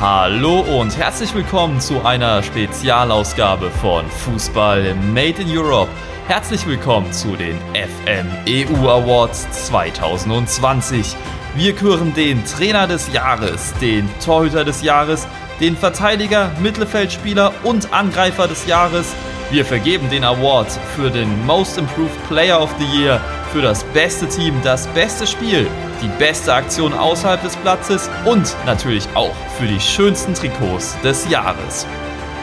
[0.00, 5.88] Hallo und herzlich willkommen zu einer Spezialausgabe von Fußball Made in Europe.
[6.26, 11.14] Herzlich willkommen zu den FM EU Awards 2020.
[11.54, 15.28] Wir küren den Trainer des Jahres, den Torhüter des Jahres,
[15.60, 19.14] den Verteidiger, Mittelfeldspieler und Angreifer des Jahres.
[19.52, 23.20] Wir vergeben den Award für den Most Improved Player of the Year,
[23.52, 25.68] für das beste Team, das beste Spiel,
[26.04, 31.86] die beste Aktion außerhalb des Platzes und natürlich auch für die schönsten Trikots des Jahres.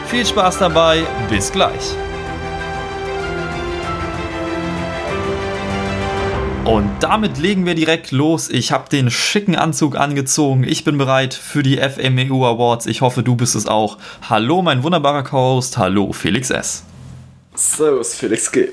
[0.06, 1.94] Viel Spaß dabei, bis gleich.
[6.64, 8.48] Und damit legen wir direkt los.
[8.48, 10.64] Ich habe den schicken Anzug angezogen.
[10.64, 12.86] Ich bin bereit für die FMEU Awards.
[12.86, 13.98] Ich hoffe, du bist es auch.
[14.28, 15.76] Hallo, mein wunderbarer Co-Host.
[15.76, 16.84] Hallo, Felix S.
[17.54, 18.68] Servus, Felix G.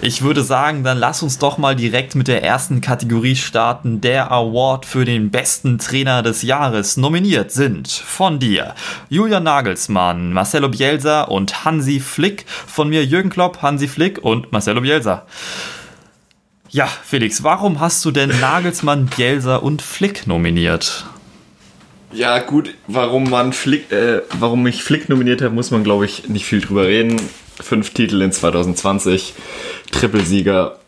[0.00, 4.00] Ich würde sagen, dann lass uns doch mal direkt mit der ersten Kategorie starten.
[4.00, 6.96] Der Award für den besten Trainer des Jahres.
[6.96, 8.74] Nominiert sind von dir
[9.08, 12.44] Julian Nagelsmann, Marcelo Bielsa und Hansi Flick.
[12.48, 15.24] Von mir Jürgen Klopp, Hansi Flick und Marcelo Bielsa.
[16.70, 21.06] Ja, Felix, warum hast du denn Nagelsmann, Bielsa und Flick nominiert?
[22.12, 26.28] Ja, gut, warum man Flick, äh, warum ich Flick nominiert habe, muss man, glaube ich,
[26.28, 27.20] nicht viel drüber reden.
[27.60, 29.34] Fünf Titel in 2020,
[29.90, 30.78] Trippelsieger.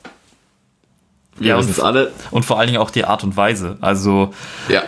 [1.38, 2.12] Wir ja, wissen es alle.
[2.30, 3.78] Und vor allen Dingen auch die Art und Weise.
[3.80, 4.34] Also,
[4.68, 4.82] ja.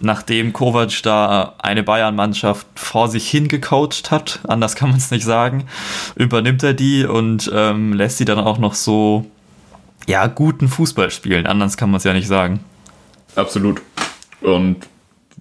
[0.00, 5.66] nachdem Kovac da eine Bayern-Mannschaft vor sich hingecoacht hat, anders kann man es nicht sagen,
[6.14, 9.26] übernimmt er die und ähm, lässt sie dann auch noch so
[10.06, 11.46] ja, guten Fußball spielen.
[11.46, 12.60] Anders kann man es ja nicht sagen.
[13.34, 13.80] Absolut.
[14.40, 14.86] Und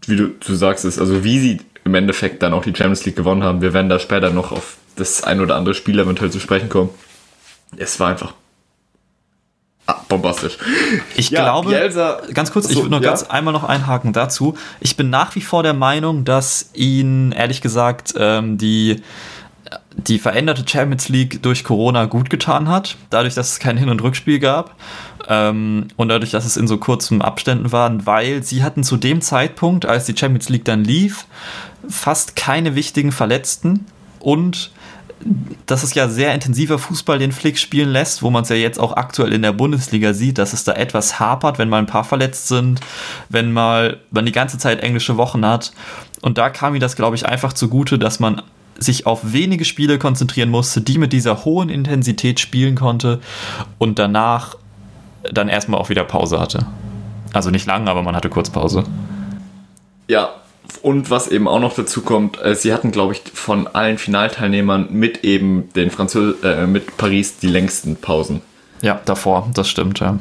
[0.07, 3.15] wie du, du sagst, ist, also wie sie im Endeffekt dann auch die Champions League
[3.15, 6.39] gewonnen haben, wir werden da später noch auf das ein oder andere Spiel eventuell zu
[6.39, 6.89] sprechen kommen.
[7.77, 8.33] Es war einfach
[9.87, 10.57] ah, bombastisch.
[11.15, 13.09] Ich ja, glaube, Bielsa, ganz kurz, so, ich würde noch ja?
[13.09, 14.55] ganz einmal noch einhaken dazu.
[14.79, 19.01] Ich bin nach wie vor der Meinung, dass ihn, ehrlich gesagt, ähm, die
[19.95, 24.01] die veränderte Champions League durch Corona gut getan hat, dadurch, dass es kein Hin- und
[24.01, 24.75] Rückspiel gab
[25.27, 29.21] ähm, und dadurch, dass es in so kurzen Abständen waren, weil sie hatten zu dem
[29.21, 31.25] Zeitpunkt, als die Champions League dann lief,
[31.87, 33.85] fast keine wichtigen Verletzten
[34.19, 34.71] und
[35.65, 38.79] das ist ja sehr intensiver Fußball, den Flick spielen lässt, wo man es ja jetzt
[38.79, 42.03] auch aktuell in der Bundesliga sieht, dass es da etwas hapert, wenn mal ein paar
[42.03, 42.79] verletzt sind,
[43.29, 45.73] wenn mal man die ganze Zeit englische Wochen hat.
[46.21, 48.41] Und da kam ihm das, glaube ich, einfach zugute, dass man
[48.77, 53.19] sich auf wenige Spiele konzentrieren musste, die mit dieser hohen Intensität spielen konnte
[53.77, 54.55] und danach
[55.31, 56.65] dann erstmal auch wieder Pause hatte.
[57.33, 58.83] Also nicht lang, aber man hatte kurz Pause.
[60.07, 60.29] Ja,
[60.81, 64.87] und was eben auch noch dazu kommt, äh, sie hatten, glaube ich, von allen Finalteilnehmern
[64.91, 68.41] mit eben den Französ äh, mit Paris die längsten Pausen.
[68.81, 70.19] Ja, davor, das stimmt, ja.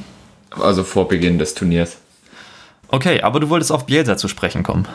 [0.61, 1.97] Also vor Beginn des Turniers.
[2.89, 4.87] Okay, aber du wolltest auf Bielsa zu sprechen kommen.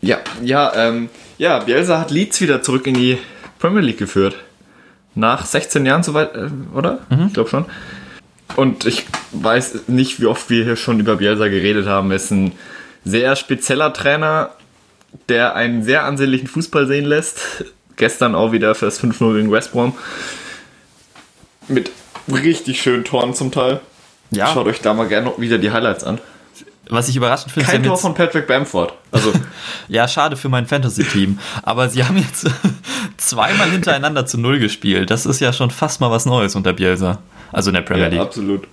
[0.00, 1.08] Ja, ja, ähm,
[1.38, 3.18] ja, Bielsa hat Leeds wieder zurück in die
[3.58, 4.36] Premier League geführt.
[5.14, 6.98] Nach 16 Jahren soweit, äh, oder?
[7.08, 7.28] Mhm.
[7.28, 7.64] Ich glaube schon.
[8.56, 12.10] Und ich weiß nicht, wie oft wir hier schon über Bielsa geredet haben.
[12.10, 12.52] Er ist ein
[13.04, 14.50] sehr spezieller Trainer,
[15.28, 17.64] der einen sehr ansehnlichen Fußball sehen lässt.
[17.96, 19.96] Gestern auch wieder für das 5-0 gegen West Brom.
[21.68, 21.90] Mit
[22.30, 23.80] richtig schönen Toren zum Teil.
[24.30, 24.48] Ja.
[24.48, 26.20] Schaut euch da mal gerne wieder die Highlights an.
[26.88, 28.92] Was ich überraschend finde, Kein Tor von Patrick Bamford.
[29.10, 29.32] Also
[29.88, 31.38] ja, schade für mein Fantasy-Team.
[31.62, 32.48] Aber sie haben jetzt
[33.16, 35.10] zweimal hintereinander zu Null gespielt.
[35.10, 37.18] Das ist ja schon fast mal was Neues unter Bielsa.
[37.50, 38.18] Also in der Premier League.
[38.18, 38.68] Ja, absolut.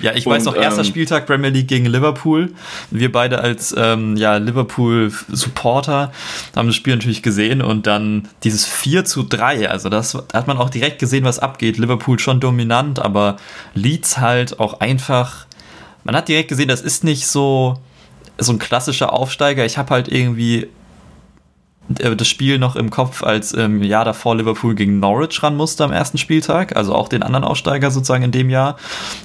[0.00, 2.52] Ja, ich weiß noch, erster ähm, Spieltag Premier League gegen Liverpool.
[2.90, 6.12] Wir beide als ähm, ja, Liverpool-Supporter
[6.54, 10.46] haben das Spiel natürlich gesehen und dann dieses 4 zu 3, also das da hat
[10.46, 11.78] man auch direkt gesehen, was abgeht.
[11.78, 13.36] Liverpool schon dominant, aber
[13.74, 15.46] Leeds halt auch einfach
[16.06, 17.80] man hat direkt gesehen, das ist nicht so,
[18.38, 19.66] so ein klassischer Aufsteiger.
[19.66, 20.68] Ich habe halt irgendwie
[21.88, 25.92] das Spiel noch im Kopf, als im Jahr davor Liverpool gegen Norwich ran musste am
[25.92, 28.76] ersten Spieltag, also auch den anderen Aufsteiger sozusagen in dem Jahr.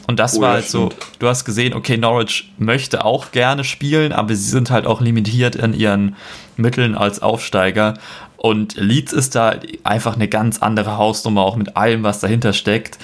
[0.08, 0.94] Und das oh, war halt stimmt.
[0.94, 5.02] so, du hast gesehen, okay, Norwich möchte auch gerne spielen, aber sie sind halt auch
[5.02, 6.16] limitiert in ihren
[6.56, 7.96] Mitteln als Aufsteiger.
[8.38, 12.98] Und Leeds ist da einfach eine ganz andere Hausnummer, auch mit allem, was dahinter steckt.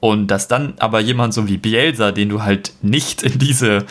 [0.00, 3.86] Und dass dann aber jemand so wie Bielsa, den du halt nicht in diese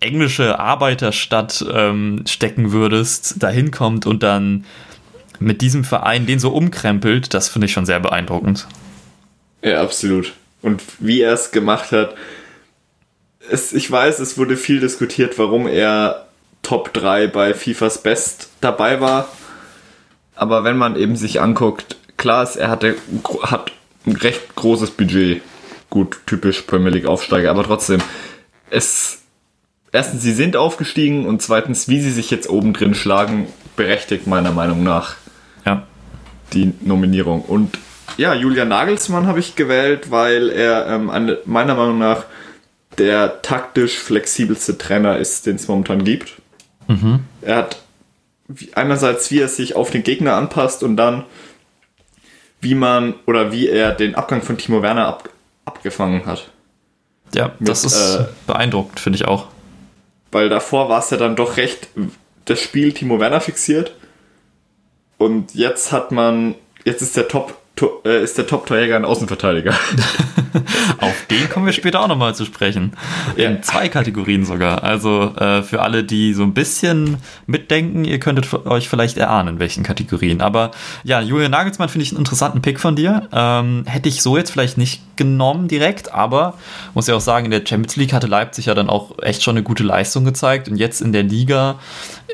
[0.00, 4.64] englische Arbeiterstadt ähm, stecken würdest, dahin kommt und dann
[5.38, 8.66] mit diesem Verein den so umkrempelt, das finde ich schon sehr beeindruckend.
[9.62, 10.32] Ja, absolut.
[10.62, 12.14] Und wie er es gemacht hat,
[13.50, 16.26] es, ich weiß, es wurde viel diskutiert, warum er
[16.62, 19.28] Top 3 bei FIFAs Best dabei war.
[20.34, 22.96] Aber wenn man eben sich anguckt, klar ist, er hatte,
[23.42, 23.72] hat
[24.06, 25.42] ein recht großes Budget.
[25.90, 28.00] Gut, typisch Premier League Aufsteiger, aber trotzdem,
[28.70, 29.22] es,
[29.96, 34.52] erstens, sie sind aufgestiegen und zweitens, wie sie sich jetzt oben drin schlagen, berechtigt, meiner
[34.52, 35.16] Meinung nach.
[35.64, 35.86] Ja.
[36.52, 37.40] Die Nominierung.
[37.40, 37.78] Und
[38.18, 42.24] ja, Julian Nagelsmann habe ich gewählt, weil er ähm, eine, meiner Meinung nach
[42.98, 46.34] der taktisch flexibelste Trainer ist, den es momentan gibt.
[46.88, 47.20] Mhm.
[47.40, 47.82] Er hat
[48.74, 51.24] einerseits, wie er sich auf den Gegner anpasst und dann,
[52.60, 55.30] wie man oder wie er den Abgang von Timo Werner ab,
[55.64, 56.50] abgefangen hat.
[57.34, 59.48] Ja, Mit, das ist äh, beeindruckend, finde ich auch.
[60.36, 61.88] Weil davor war es ja dann doch recht
[62.44, 63.94] das Spiel Timo Werner fixiert.
[65.16, 67.56] Und jetzt hat man, jetzt ist der Top
[68.04, 69.74] ist der Top-Torjäger ein Außenverteidiger.
[71.00, 72.92] Auf den kommen wir später auch nochmal zu sprechen.
[73.36, 73.62] In ja.
[73.62, 74.82] zwei Kategorien sogar.
[74.82, 79.58] Also äh, für alle, die so ein bisschen mitdenken, ihr könntet euch vielleicht erahnen, in
[79.58, 80.40] welchen Kategorien.
[80.40, 80.70] Aber
[81.04, 83.28] ja, Julian Nagelsmann finde ich einen interessanten Pick von dir.
[83.32, 86.54] Ähm, hätte ich so jetzt vielleicht nicht genommen direkt, aber
[86.94, 89.56] muss ja auch sagen, in der Champions League hatte Leipzig ja dann auch echt schon
[89.56, 90.68] eine gute Leistung gezeigt.
[90.68, 91.78] Und jetzt in der Liga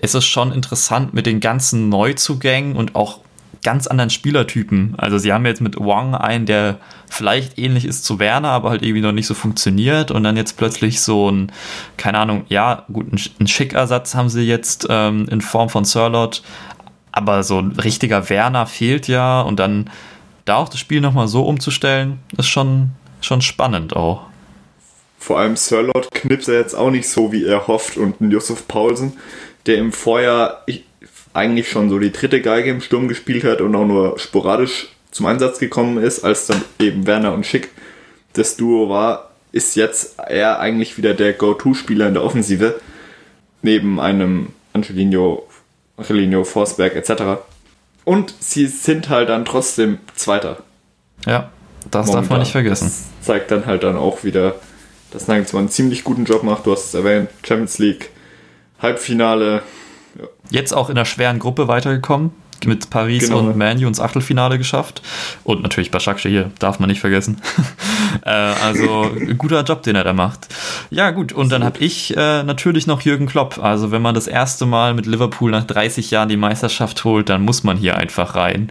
[0.00, 3.18] ist es schon interessant mit den ganzen Neuzugängen und auch
[3.62, 4.94] ganz anderen Spielertypen.
[4.98, 6.78] Also sie haben jetzt mit Wang einen, der
[7.08, 10.56] vielleicht ähnlich ist zu Werner, aber halt irgendwie noch nicht so funktioniert und dann jetzt
[10.56, 11.52] plötzlich so ein,
[11.96, 13.06] keine Ahnung, ja, gut,
[13.40, 16.42] ein Schickersatz haben sie jetzt ähm, in Form von Sirlot,
[17.12, 19.90] aber so ein richtiger Werner fehlt ja und dann
[20.44, 24.26] da auch das Spiel nochmal so umzustellen, ist schon, schon spannend auch.
[25.18, 29.12] Vor allem Sirlot knipst er jetzt auch nicht so, wie er hofft und Josef Paulsen,
[29.66, 30.84] der im Vorjahr, ich,
[31.34, 35.26] eigentlich schon so die dritte Geige im Sturm gespielt hat und auch nur sporadisch zum
[35.26, 37.70] Einsatz gekommen ist, als dann eben Werner und Schick
[38.32, 42.80] das Duo war, ist jetzt er eigentlich wieder der Go-To-Spieler in der Offensive,
[43.60, 45.46] neben einem Angelino,
[45.96, 47.42] Angelino Forsberg etc.
[48.04, 50.58] Und sie sind halt dann trotzdem Zweiter.
[51.26, 51.50] Ja,
[51.90, 52.22] das Momentan.
[52.22, 52.86] darf man nicht vergessen.
[52.86, 54.56] Das zeigt dann halt dann auch wieder,
[55.10, 56.66] dass Nagelsmann einen ziemlich guten Job macht.
[56.66, 58.10] Du hast es erwähnt, Champions League,
[58.80, 59.62] Halbfinale,
[60.50, 62.32] Jetzt auch in einer schweren Gruppe weitergekommen.
[62.64, 63.40] Mit Paris genau.
[63.40, 65.02] und Manu ins Achtelfinale geschafft.
[65.42, 67.40] Und natürlich Başakşehir hier, darf man nicht vergessen.
[68.24, 70.46] äh, also guter Job, den er da macht.
[70.90, 71.32] Ja, gut.
[71.32, 73.58] Und dann habe ich äh, natürlich noch Jürgen Klopp.
[73.60, 77.42] Also, wenn man das erste Mal mit Liverpool nach 30 Jahren die Meisterschaft holt, dann
[77.42, 78.70] muss man hier einfach rein.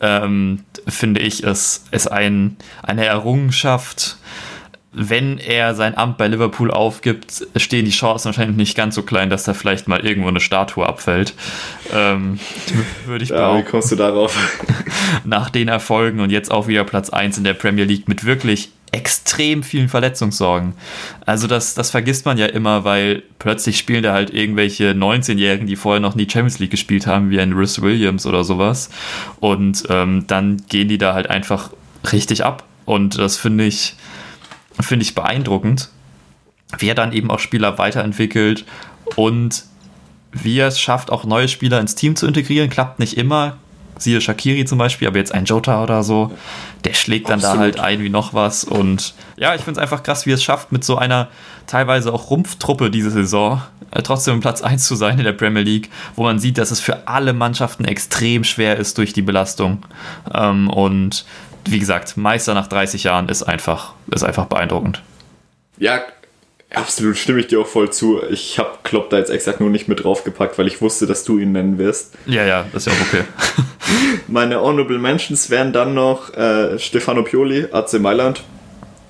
[0.00, 4.16] Ähm, finde ich, es ist ein, eine Errungenschaft
[4.98, 9.30] wenn er sein Amt bei Liverpool aufgibt, stehen die Chancen wahrscheinlich nicht ganz so klein,
[9.30, 11.34] dass da vielleicht mal irgendwo eine Statue abfällt.
[11.94, 12.38] Ähm,
[13.06, 14.36] würde ich ja, Wie kommst du darauf?
[15.24, 18.70] Nach den Erfolgen und jetzt auch wieder Platz 1 in der Premier League mit wirklich
[18.90, 20.72] extrem vielen Verletzungssorgen.
[21.26, 25.76] Also das, das vergisst man ja immer, weil plötzlich spielen da halt irgendwelche 19-Jährigen, die
[25.76, 28.90] vorher noch nie Champions League gespielt haben, wie ein Rhys Williams oder sowas.
[29.40, 31.70] Und ähm, dann gehen die da halt einfach
[32.12, 32.64] richtig ab.
[32.86, 33.96] Und das finde ich,
[34.80, 35.90] finde ich beeindruckend,
[36.78, 38.64] wie er dann eben auch Spieler weiterentwickelt
[39.16, 39.64] und
[40.32, 42.70] wie er es schafft, auch neue Spieler ins Team zu integrieren.
[42.70, 43.56] Klappt nicht immer.
[43.96, 46.30] Siehe Shakiri zum Beispiel, aber jetzt ein Jota oder so,
[46.84, 47.56] der schlägt dann Absolut.
[47.56, 48.62] da halt ein wie noch was.
[48.62, 51.28] Und ja, ich finde es einfach krass, wie er es schafft, mit so einer
[51.66, 53.60] teilweise auch Rumpftruppe diese Saison
[53.90, 56.80] äh, trotzdem Platz 1 zu sein in der Premier League, wo man sieht, dass es
[56.80, 59.84] für alle Mannschaften extrem schwer ist durch die Belastung.
[60.32, 61.24] Ähm, und
[61.70, 65.02] wie gesagt, Meister nach 30 Jahren ist einfach, ist einfach beeindruckend.
[65.78, 66.02] Ja,
[66.74, 68.20] absolut stimme ich dir auch voll zu.
[68.30, 71.38] Ich habe Klopp da jetzt exakt nur nicht mit draufgepackt, weil ich wusste, dass du
[71.38, 72.14] ihn nennen wirst.
[72.26, 73.24] Ja, ja, das ist ja auch okay.
[74.28, 78.42] Meine Honorable Mentions wären dann noch äh, Stefano Pioli, AC Mailand.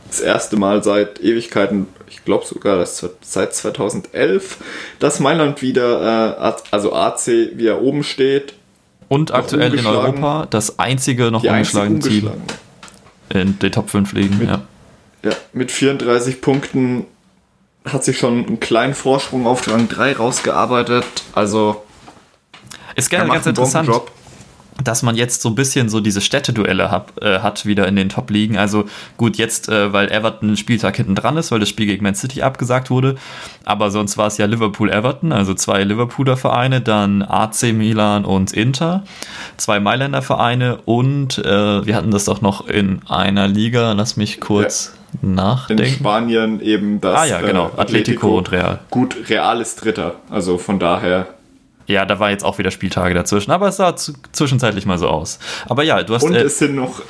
[0.09, 4.57] Das erste Mal seit Ewigkeiten, ich glaube sogar seit 2011,
[5.01, 8.55] dass Mailand wieder, äh, also AC wieder oben steht
[9.09, 12.31] und aktuell in Europa das einzige noch ungeschlagene Team
[13.31, 14.39] in den Top 5 liegen.
[14.39, 14.63] Mit, ja.
[15.25, 17.07] ja, mit 34 Punkten
[17.85, 21.05] hat sich schon einen kleinen Vorsprung auf Rang 3 rausgearbeitet.
[21.33, 21.85] Also
[22.97, 23.89] ist gerne ganz interessant.
[23.89, 24.11] Job
[24.83, 28.09] dass man jetzt so ein bisschen so diese Städteduelle hab, äh, hat wieder in den
[28.09, 28.57] Top-Ligen.
[28.57, 28.85] Also
[29.17, 32.15] gut, jetzt, äh, weil Everton einen Spieltag hinten dran ist, weil das Spiel gegen Man
[32.15, 33.17] City abgesagt wurde.
[33.65, 39.05] Aber sonst war es ja Liverpool-Everton, also zwei Liverpooler Vereine, dann AC Milan und Inter,
[39.57, 44.41] zwei Mailänder Vereine und äh, wir hatten das doch noch in einer Liga, lass mich
[44.41, 45.29] kurz ja.
[45.29, 45.83] nachdenken.
[45.83, 47.19] In Spanien eben das.
[47.19, 48.79] Ah ja, genau, äh, Atletico, Atletico und Real.
[48.91, 51.27] Gut, Real ist Dritter, also von daher
[51.89, 55.39] ja, da war jetzt auch wieder Spieltage dazwischen, aber es sah zwischenzeitlich mal so aus.
[55.69, 56.23] Aber ja, du hast.
[56.23, 57.03] Und äh, es sind noch,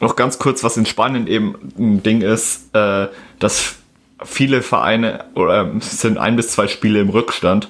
[0.00, 3.06] noch ganz kurz, was in Spanien eben ein Ding ist, äh,
[3.38, 3.76] dass
[4.24, 7.68] viele Vereine oder es sind ein bis zwei Spiele im Rückstand.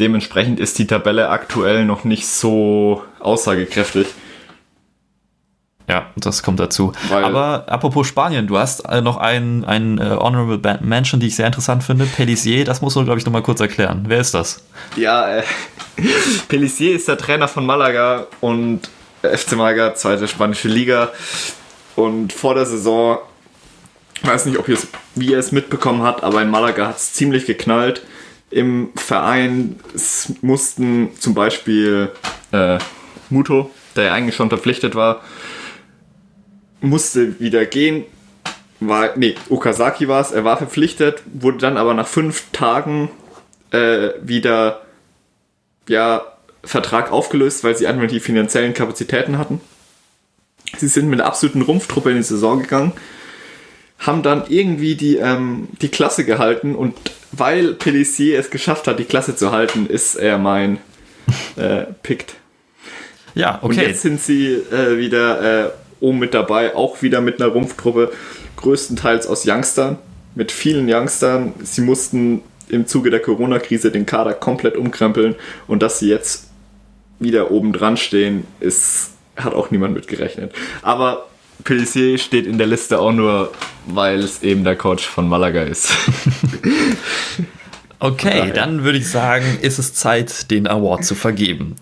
[0.00, 4.08] Dementsprechend ist die Tabelle aktuell noch nicht so aussagekräftig.
[5.88, 6.92] Ja, das kommt dazu.
[7.08, 11.36] Weil Aber apropos Spanien, du hast äh, noch einen, einen äh, Honorable Mention, die ich
[11.36, 12.06] sehr interessant finde.
[12.06, 14.04] Pellissier, das musst du, glaube ich, nochmal kurz erklären.
[14.06, 14.64] Wer ist das?
[14.96, 15.42] Ja, äh,
[16.48, 18.80] Pellissier ist der Trainer von Malaga und
[19.22, 21.10] FC Malaga, zweite spanische Liga.
[21.96, 23.18] Und vor der Saison,
[24.14, 26.96] ich weiß nicht, ob ihr es, wie er es mitbekommen hat, aber in Malaga hat
[26.96, 28.02] es ziemlich geknallt.
[28.50, 29.80] Im Verein
[30.42, 32.12] mussten zum Beispiel
[32.52, 32.78] äh,
[33.30, 35.22] Muto, der ja eigentlich schon verpflichtet war,
[36.82, 38.04] musste wieder gehen.
[38.80, 43.10] War, nee, Okazaki war es, er war verpflichtet, wurde dann aber nach fünf Tagen
[43.70, 44.82] äh, wieder
[45.88, 46.22] ja,
[46.64, 49.60] Vertrag aufgelöst, weil sie einfach die finanziellen Kapazitäten hatten.
[50.76, 52.92] Sie sind mit einer absoluten Rumpftruppe in die Saison gegangen,
[53.98, 56.94] haben dann irgendwie die, ähm, die Klasse gehalten und
[57.30, 60.78] weil Pellissier es geschafft hat, die Klasse zu halten, ist er mein
[61.56, 62.34] äh, Picked.
[63.34, 63.66] Ja, okay.
[63.66, 65.70] Und jetzt sind sie äh, wieder äh,
[66.02, 68.12] oben mit dabei, auch wieder mit einer Rumpftruppe,
[68.56, 69.98] größtenteils aus Youngstern,
[70.34, 71.54] mit vielen Youngstern.
[71.62, 75.34] Sie mussten im Zuge der Corona-Krise den Kader komplett umkrempeln
[75.66, 76.48] und dass sie jetzt
[77.18, 80.52] wieder oben dran stehen, ist, hat auch niemand mitgerechnet.
[80.82, 81.28] Aber
[81.64, 83.52] Pellissier steht in der Liste auch nur,
[83.86, 85.92] weil es eben der Coach von Malaga ist.
[88.00, 91.76] okay, dann würde ich sagen, ist es Zeit, den Award zu vergeben.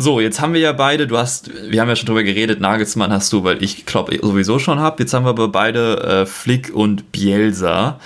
[0.00, 3.12] So, jetzt haben wir ja beide, du hast, wir haben ja schon drüber geredet, Nagelsmann
[3.12, 5.02] hast du, weil ich glaube sowieso schon habe.
[5.02, 8.00] Jetzt haben wir aber beide äh, Flick und Bielsa.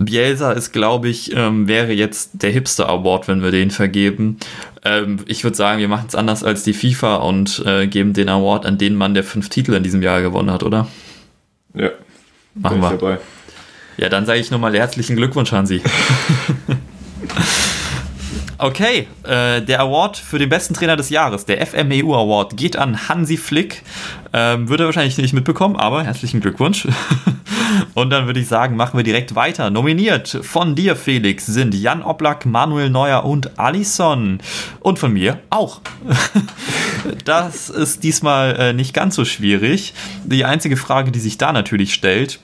[0.00, 4.38] Bielsa ist, glaube ich, ähm, wäre jetzt der Hipster Award, wenn wir den vergeben.
[4.84, 8.28] Ähm, ich würde sagen, wir machen es anders als die FIFA und äh, geben den
[8.28, 10.88] Award an den Mann, der fünf Titel in diesem Jahr gewonnen hat, oder?
[11.74, 11.90] Ja.
[12.56, 12.90] Machen wir.
[12.90, 13.18] Dabei.
[13.98, 15.80] Ja, dann sage ich nochmal herzlichen Glückwunsch, Hansi.
[18.58, 23.08] Okay, äh, der Award für den besten Trainer des Jahres, der FMEU Award, geht an
[23.08, 23.82] Hansi Flick.
[24.32, 26.88] Ähm, würde er wahrscheinlich nicht mitbekommen, aber herzlichen Glückwunsch.
[27.94, 29.68] Und dann würde ich sagen, machen wir direkt weiter.
[29.68, 34.40] Nominiert von dir, Felix, sind Jan Oblak, Manuel Neuer und Alisson.
[34.80, 35.80] Und von mir auch.
[37.24, 39.92] das ist diesmal äh, nicht ganz so schwierig.
[40.24, 42.38] Die einzige Frage, die sich da natürlich stellt,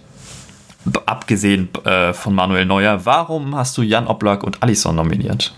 [1.07, 5.54] abgesehen äh, von Manuel Neuer, warum hast du Jan Oblak und Alisson nominiert?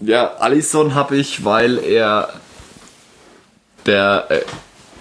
[0.00, 2.32] Ja, Alisson habe ich, weil er
[3.86, 4.40] der äh,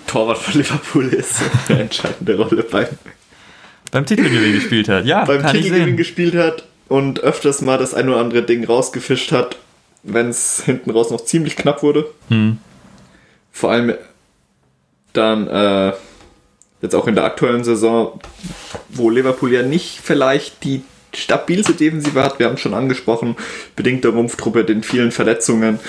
[0.08, 2.88] Torwart von Liverpool ist und eine entscheidende Rolle beim,
[3.92, 5.06] beim Titelgewinn gespielt hat.
[5.06, 9.58] Ja, beim Titelgewinn gespielt hat und öfters mal das ein oder andere Ding rausgefischt hat,
[10.04, 12.08] wenn es hinten raus noch ziemlich knapp wurde.
[12.30, 12.58] Hm.
[13.52, 13.94] Vor allem
[15.14, 15.94] dann äh,
[16.82, 18.20] jetzt auch in der aktuellen Saison,
[18.90, 20.84] wo Liverpool ja nicht vielleicht die
[21.22, 22.40] stabilste Defensive hat.
[22.40, 23.36] Wir haben es schon angesprochen,
[23.76, 25.80] bedingt der Rumpftruppe, den vielen Verletzungen.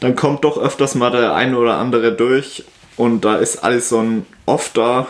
[0.00, 2.64] Dann kommt doch öfters mal der eine oder andere durch
[2.96, 5.06] und da ist Allison oft da,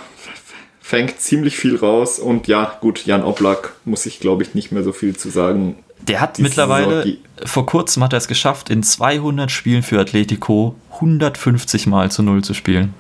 [0.80, 4.84] fängt ziemlich viel raus und ja, gut, Jan Oblak muss ich glaube ich nicht mehr
[4.84, 5.76] so viel zu sagen.
[6.06, 10.76] Der hat mittlerweile, Saison, vor kurzem hat er es geschafft, in 200 Spielen für Atletico
[10.92, 12.94] 150 Mal zu Null zu spielen.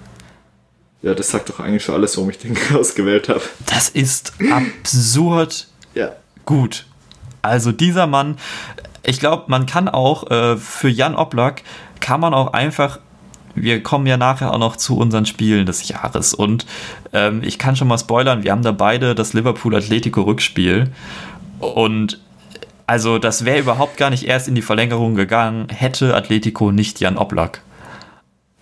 [1.02, 3.42] Ja, das sagt doch eigentlich schon alles, warum ich den ausgewählt habe.
[3.66, 5.68] Das ist absurd.
[5.94, 6.86] ja gut.
[7.42, 8.36] Also dieser Mann,
[9.02, 11.62] ich glaube, man kann auch äh, für Jan Oblak
[12.00, 12.98] kann man auch einfach
[13.56, 16.66] wir kommen ja nachher auch noch zu unseren Spielen des Jahres und
[17.12, 20.92] ähm, ich kann schon mal spoilern, wir haben da beide das Liverpool Atletico Rückspiel
[21.58, 22.20] und
[22.86, 27.16] also das wäre überhaupt gar nicht erst in die Verlängerung gegangen, hätte Atletico nicht Jan
[27.16, 27.62] Oblak.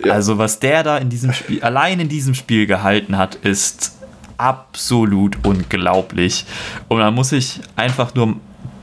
[0.03, 0.13] Ja.
[0.13, 3.99] Also was der da in diesem Spiel, allein in diesem Spiel gehalten hat, ist
[4.39, 6.45] absolut unglaublich.
[6.89, 8.37] Und man muss sich einfach nur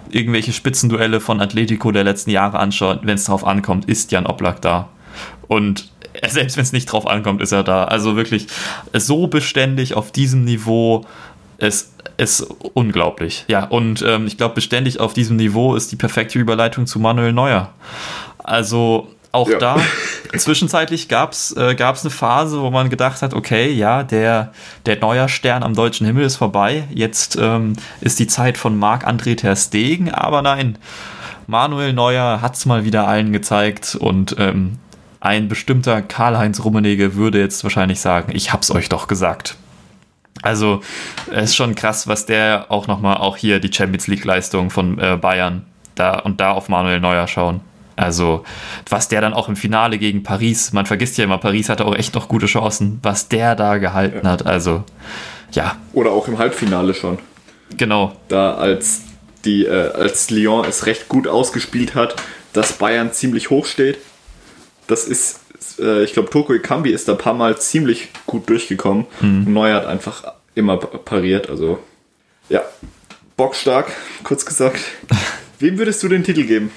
[0.09, 2.99] irgendwelche Spitzenduelle von Atletico der letzten Jahre anschauen.
[3.03, 4.89] Wenn es darauf ankommt, ist Jan Oblak da.
[5.47, 5.91] Und
[6.27, 7.85] selbst wenn es nicht drauf ankommt, ist er da.
[7.85, 8.47] Also wirklich
[8.93, 11.05] so beständig auf diesem Niveau
[11.57, 12.41] ist, ist
[12.73, 13.45] unglaublich.
[13.47, 17.33] Ja, und ähm, ich glaube, beständig auf diesem Niveau ist die perfekte Überleitung zu Manuel
[17.33, 17.71] Neuer.
[18.39, 19.59] Also auch ja.
[19.59, 19.77] da,
[20.37, 24.51] zwischenzeitlich gab es äh, eine Phase, wo man gedacht hat, okay, ja, der,
[24.85, 26.83] der neue Stern am deutschen Himmel ist vorbei.
[26.89, 30.77] Jetzt ähm, ist die Zeit von Marc-André Ter Stegen, aber nein,
[31.47, 34.79] Manuel Neuer hat es mal wieder allen gezeigt und ähm,
[35.21, 39.55] ein bestimmter Karl-Heinz Rummenigge würde jetzt wahrscheinlich sagen, ich hab's euch doch gesagt.
[40.41, 40.81] Also,
[41.31, 45.17] es ist schon krass, was der auch nochmal, auch hier die Champions League-Leistung von äh,
[45.17, 47.61] Bayern da und da auf Manuel Neuer schauen.
[47.95, 48.43] Also,
[48.89, 51.95] was der dann auch im Finale gegen Paris, man vergisst ja immer, Paris hatte auch
[51.95, 54.31] echt noch gute Chancen, was der da gehalten ja.
[54.31, 54.45] hat.
[54.45, 54.83] Also,
[55.51, 55.75] ja.
[55.93, 57.19] Oder auch im Halbfinale schon.
[57.77, 58.13] Genau.
[58.27, 59.01] Da als
[59.45, 62.15] die, äh, als Lyon es recht gut ausgespielt hat,
[62.53, 63.97] dass Bayern ziemlich hoch steht.
[64.87, 65.41] Das ist
[65.79, 69.05] äh, ich glaube, Toko Ikambi ist da ein paar Mal ziemlich gut durchgekommen.
[69.19, 69.51] Mhm.
[69.51, 70.23] Neuer hat einfach
[70.55, 71.49] immer pariert.
[71.49, 71.79] Also,
[72.49, 72.63] ja,
[73.37, 73.91] bockstark,
[74.23, 74.79] kurz gesagt.
[75.59, 76.71] Wem würdest du den Titel geben?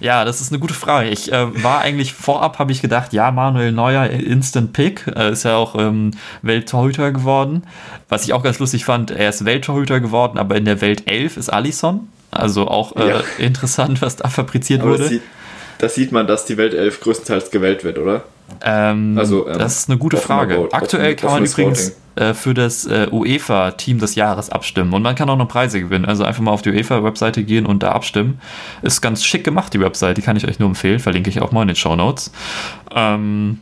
[0.00, 1.08] Ja, das ist eine gute Frage.
[1.10, 5.44] Ich äh, war eigentlich vorab, habe ich gedacht, ja, Manuel Neuer, Instant Pick, äh, ist
[5.44, 7.64] ja auch ähm, Welttorhüter geworden.
[8.08, 11.36] Was ich auch ganz lustig fand, er ist Welttorhüter geworden, aber in der Welt 11
[11.36, 12.08] ist Alisson.
[12.30, 13.22] Also auch äh, ja.
[13.38, 15.20] interessant, was da fabriziert aber wurde.
[15.78, 18.24] Da sieht man, dass die Welt 11 größtenteils gewählt wird, oder?
[18.60, 20.68] Ähm, also, ähm, das ist eine gute Frage.
[20.72, 25.30] Aktuell kann man übrigens äh, für das äh, UEFA-Team des Jahres abstimmen und man kann
[25.30, 26.04] auch noch Preise gewinnen.
[26.04, 28.40] Also einfach mal auf die UEFA-Webseite gehen und da abstimmen.
[28.82, 31.52] Ist ganz schick gemacht, die Webseite, die kann ich euch nur empfehlen, verlinke ich auch
[31.52, 32.30] mal in den Show Notes.
[32.94, 33.60] Ähm,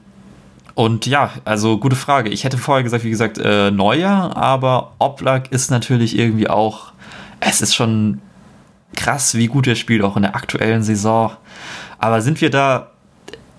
[0.75, 2.30] und ja, also gute Frage.
[2.30, 6.92] Ich hätte vorher gesagt, wie gesagt, äh, Neuer, aber Oblak ist natürlich irgendwie auch,
[7.38, 8.20] es ist schon
[8.96, 11.32] krass, wie gut er spielt, auch in der aktuellen Saison.
[11.99, 12.89] Aber sind wir da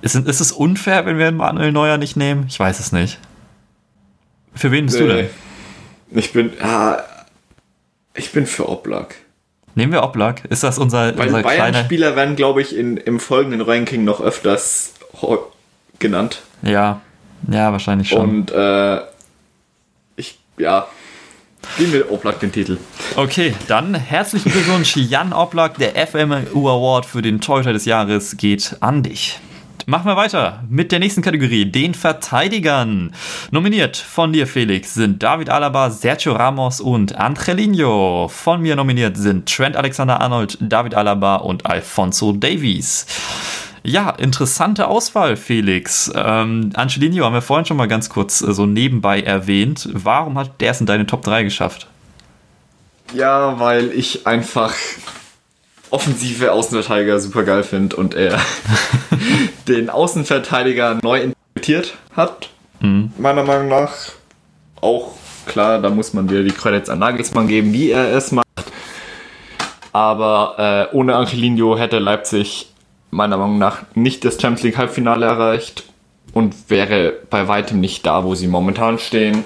[0.01, 2.46] ist, ist es unfair, wenn wir Manuel Neuer nicht nehmen?
[2.48, 3.20] Ich weiß es nicht.
[4.53, 5.08] Für wen bist nee.
[5.08, 5.29] du denn?
[6.13, 7.00] Ich bin, ah,
[8.13, 9.15] ich bin für Oblak.
[9.75, 10.43] Nehmen wir Oblak?
[10.46, 14.93] Ist das unser, Weil unser Bayern-Spieler werden, glaube ich, in, im folgenden Ranking noch öfters
[16.00, 16.41] genannt.
[16.62, 17.01] Ja,
[17.50, 18.29] ja, wahrscheinlich schon.
[18.29, 19.00] Und äh,
[20.17, 20.88] ich, ja,
[21.77, 22.77] Geben wir Oblak den Titel.
[23.15, 25.77] Okay, dann herzlichen Glückwunsch, Jan Oblak.
[25.77, 29.39] Der FMU Award für den Torhüter des Jahres geht an dich.
[29.88, 33.14] Machen wir weiter mit der nächsten Kategorie, den Verteidigern.
[33.50, 38.28] Nominiert von dir, Felix, sind David Alaba, Sergio Ramos und Angelino.
[38.28, 43.08] Von mir nominiert sind Trent Alexander-Arnold, David Alaba und Alfonso Davies.
[43.84, 46.12] Ja, interessante Auswahl, Felix.
[46.16, 49.90] Ähm, Angelino haben wir vorhin schon mal ganz kurz äh, so nebenbei erwähnt.
[49.92, 51.88] Warum hat der es in deine Top 3 geschafft?
[53.14, 54.76] Ja, weil ich einfach
[55.92, 58.40] offensive Außenverteidiger super geil finde und er
[59.68, 62.50] den Außenverteidiger neu interpretiert hat.
[62.80, 63.12] Mhm.
[63.18, 63.92] Meiner Meinung nach
[64.82, 65.12] auch
[65.46, 68.46] klar, da muss man wieder die Credits an Nagelsmann geben, wie er es macht.
[69.94, 72.68] Aber äh, ohne Angelino hätte Leipzig
[73.12, 75.84] meiner Meinung nach nicht das Champions League Halbfinale erreicht
[76.34, 79.44] und wäre bei weitem nicht da, wo sie momentan stehen.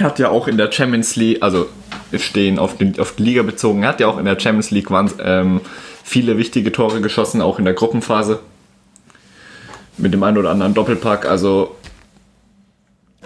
[0.00, 1.68] Hat ja auch in der Champions League, also
[2.16, 5.10] stehen auf, den, auf die Liga bezogen, hat ja auch in der Champions League waren,
[5.22, 5.60] ähm,
[6.02, 8.40] viele wichtige Tore geschossen, auch in der Gruppenphase.
[9.98, 11.76] Mit dem einen oder anderen Doppelpack, also.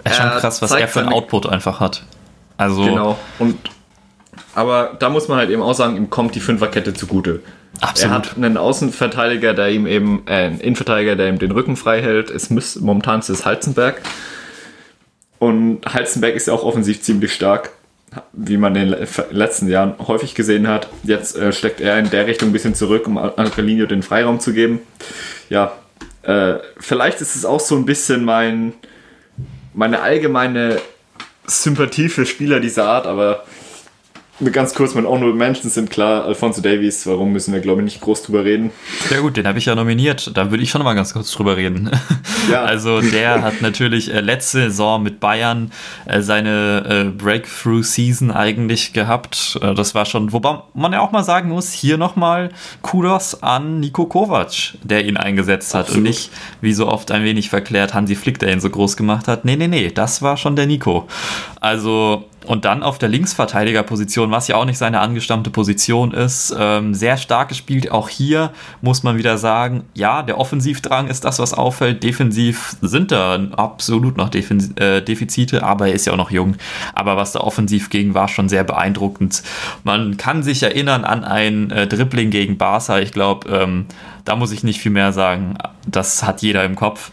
[0.03, 2.03] Ist schon krass, was er für ein Output einfach hat.
[2.57, 2.83] Also.
[2.83, 3.17] Genau.
[3.39, 3.57] Und,
[4.53, 7.41] aber da muss man halt eben auch sagen, ihm kommt die Fünferkette zugute.
[7.79, 8.11] Absolut.
[8.11, 12.01] Er hat einen Außenverteidiger, der ihm eben, äh, einen Innenverteidiger, der ihm den Rücken frei
[12.01, 12.29] hält.
[12.29, 14.01] Es muss, momentan ist es Halzenberg.
[15.39, 17.71] Und Halzenberg ist ja auch offensiv ziemlich stark
[18.33, 20.87] wie man in den letzten Jahren häufig gesehen hat.
[21.03, 24.53] Jetzt äh, steckt er in der Richtung ein bisschen zurück, um Angelino den Freiraum zu
[24.53, 24.79] geben.
[25.49, 25.73] Ja,
[26.23, 28.73] äh, vielleicht ist es auch so ein bisschen mein,
[29.73, 30.79] meine allgemeine
[31.45, 33.45] Sympathie für Spieler dieser Art, aber
[34.51, 38.01] Ganz kurz, mein Honorable Mentions sind klar, Alfonso Davies, warum müssen wir, glaube ich, nicht
[38.01, 38.69] groß drüber reden.
[39.09, 41.57] Ja gut, den habe ich ja nominiert, da würde ich schon mal ganz kurz drüber
[41.57, 41.89] reden.
[42.51, 42.63] Ja.
[42.63, 45.73] Also der hat natürlich äh, letzte Saison mit Bayern
[46.05, 49.59] äh, seine äh, Breakthrough-Season eigentlich gehabt.
[49.61, 52.49] Das war schon, wobei man ja auch mal sagen muss, hier nochmal
[52.83, 55.97] Kudos an Nico Kovac, der ihn eingesetzt hat Absolut.
[55.97, 59.27] und nicht, wie so oft ein wenig verklärt, Hansi Flick, der ihn so groß gemacht
[59.27, 59.43] hat.
[59.43, 61.05] Nee, nee, nee, das war schon der Nico.
[61.59, 66.93] Also und dann auf der Linksverteidigerposition, was ja auch nicht seine angestammte Position ist, ähm,
[66.93, 67.91] sehr stark gespielt.
[67.91, 72.03] Auch hier muss man wieder sagen, ja, der Offensivdrang ist das, was auffällt.
[72.03, 76.55] Defensiv sind da absolut noch Defin äh, Defizite, aber er ist ja auch noch jung.
[76.95, 79.43] Aber was da offensiv ging, war schon sehr beeindruckend.
[79.83, 82.99] Man kann sich erinnern an ein äh, Dribbling gegen Barca.
[82.99, 83.87] Ich glaube, ähm,
[84.23, 85.57] da muss ich nicht viel mehr sagen.
[85.85, 87.11] Das hat jeder im Kopf.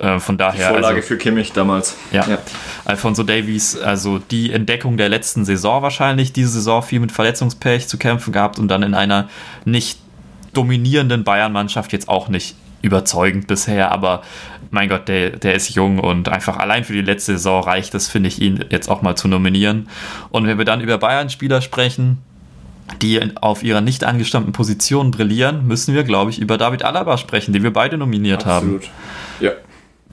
[0.00, 0.68] Äh, von daher.
[0.68, 1.96] Die Vorlage also, für Kimmich damals.
[2.10, 2.26] Ja.
[2.26, 2.38] ja.
[2.84, 7.98] Alfonso Davies, also die Entdeckung der letzten Saison wahrscheinlich, diese Saison viel mit Verletzungspech zu
[7.98, 9.28] kämpfen gehabt und dann in einer
[9.64, 9.98] nicht
[10.54, 14.22] dominierenden Bayern-Mannschaft jetzt auch nicht überzeugend bisher, aber
[14.70, 18.08] mein Gott, der, der ist jung und einfach allein für die letzte Saison reicht es,
[18.08, 19.88] finde ich, ihn jetzt auch mal zu nominieren.
[20.30, 22.18] Und wenn wir dann über Bayern-Spieler sprechen,
[23.02, 27.52] die auf ihrer nicht angestammten Position brillieren, müssen wir, glaube ich, über David Alaba sprechen,
[27.52, 28.84] den wir beide nominiert Absolut.
[28.84, 28.90] haben.
[29.40, 29.52] Ja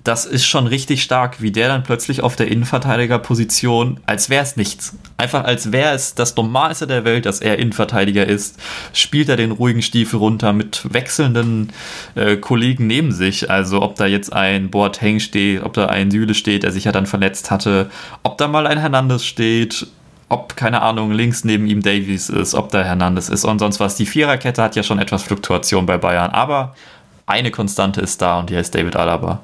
[0.08, 4.56] das ist schon richtig stark, wie der dann plötzlich auf der Innenverteidigerposition, als wäre es
[4.56, 8.58] nichts, einfach als wäre es das Normalste der Welt, dass er Innenverteidiger ist,
[8.94, 11.74] spielt er den ruhigen Stiefel runter mit wechselnden
[12.16, 13.52] äh, Kollegen neben sich.
[13.52, 16.94] Also ob da jetzt ein Boateng steht, ob da ein Süle steht, der sich ja
[16.94, 17.90] dann verletzt hatte,
[18.24, 19.88] ob da mal ein Hernandez steht,
[20.30, 23.96] ob, keine Ahnung, links neben ihm Davies ist, ob da Hernandez ist und sonst was.
[23.98, 26.76] Die Viererkette hat ja schon etwas Fluktuation bei Bayern, aber
[27.26, 29.42] eine Konstante ist da und die heißt David Alaba.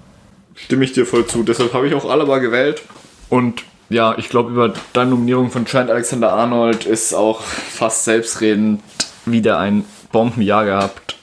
[0.55, 1.43] Stimme ich dir voll zu.
[1.43, 2.81] Deshalb habe ich auch Alaba gewählt.
[3.29, 8.81] Und ja, ich glaube, über deine Nominierung von Trent Alexander-Arnold ist auch fast selbstredend
[9.25, 11.17] wieder ein Bombenjahr gehabt.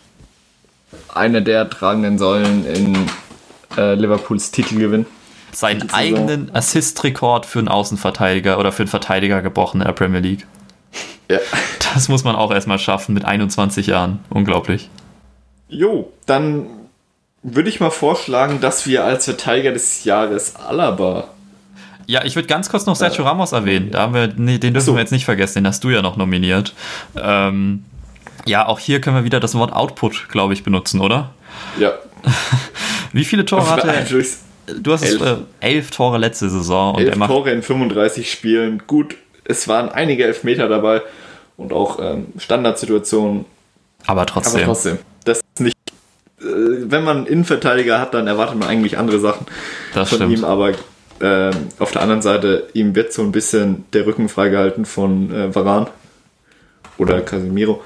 [1.08, 2.96] Eine der tragenden Säulen in
[3.76, 5.06] äh, Liverpools Titelgewinn.
[5.52, 10.46] Seinen eigenen Assist-Rekord für einen Außenverteidiger oder für einen Verteidiger gebrochen in der Premier League.
[11.28, 11.38] Ja.
[11.94, 14.20] Das muss man auch erstmal schaffen mit 21 Jahren.
[14.30, 14.90] Unglaublich.
[15.68, 16.66] Jo, dann
[17.42, 21.28] würde ich mal vorschlagen, dass wir als Verteidiger des Jahres Alaba.
[22.06, 23.90] Ja, ich würde ganz kurz noch Sergio Ramos erwähnen.
[23.92, 24.94] Da haben wir, nee, den dürfen so.
[24.94, 26.74] wir jetzt nicht vergessen, den hast du ja noch nominiert.
[27.16, 27.84] Ähm,
[28.46, 31.30] ja, auch hier können wir wieder das Wort Output, glaube ich, benutzen, oder?
[31.78, 31.92] Ja.
[33.12, 34.04] Wie viele Tore hatte er?
[34.74, 35.20] Du hast elf.
[35.20, 36.94] Es, äh, elf Tore letzte Saison.
[36.94, 38.82] Und elf macht Tore in 35 Spielen.
[38.86, 41.02] Gut, es waren einige Elfmeter dabei
[41.56, 43.44] und auch ähm, Standardsituationen.
[44.06, 44.56] Aber trotzdem.
[44.56, 44.98] Aber trotzdem.
[45.24, 45.76] Das ist nicht.
[45.76, 45.90] Äh,
[46.40, 49.46] wenn man einen Innenverteidiger hat, dann erwartet man eigentlich andere Sachen
[49.94, 50.38] das von stimmt.
[50.38, 50.44] ihm.
[50.44, 50.70] Aber
[51.20, 55.54] äh, auf der anderen Seite, ihm wird so ein bisschen der Rücken freigehalten von äh,
[55.54, 55.86] Varan
[56.98, 57.82] oder Casemiro.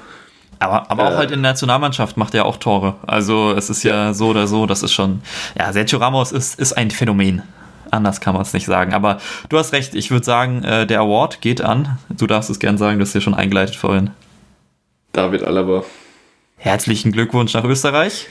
[0.59, 2.95] Aber, aber auch äh, halt in der Nationalmannschaft macht er auch Tore.
[3.05, 5.21] Also es ist ja, ja so oder so, das ist schon.
[5.57, 7.43] Ja, Sergio Ramos ist, ist ein Phänomen.
[7.91, 8.93] Anders kann man es nicht sagen.
[8.93, 11.97] Aber du hast recht, ich würde sagen, äh, der Award geht an.
[12.09, 14.11] Du darfst es gern sagen, du hast ja schon eingeleitet vorhin.
[15.11, 15.83] David Alaba.
[16.57, 18.27] Herzlichen Glückwunsch nach Österreich.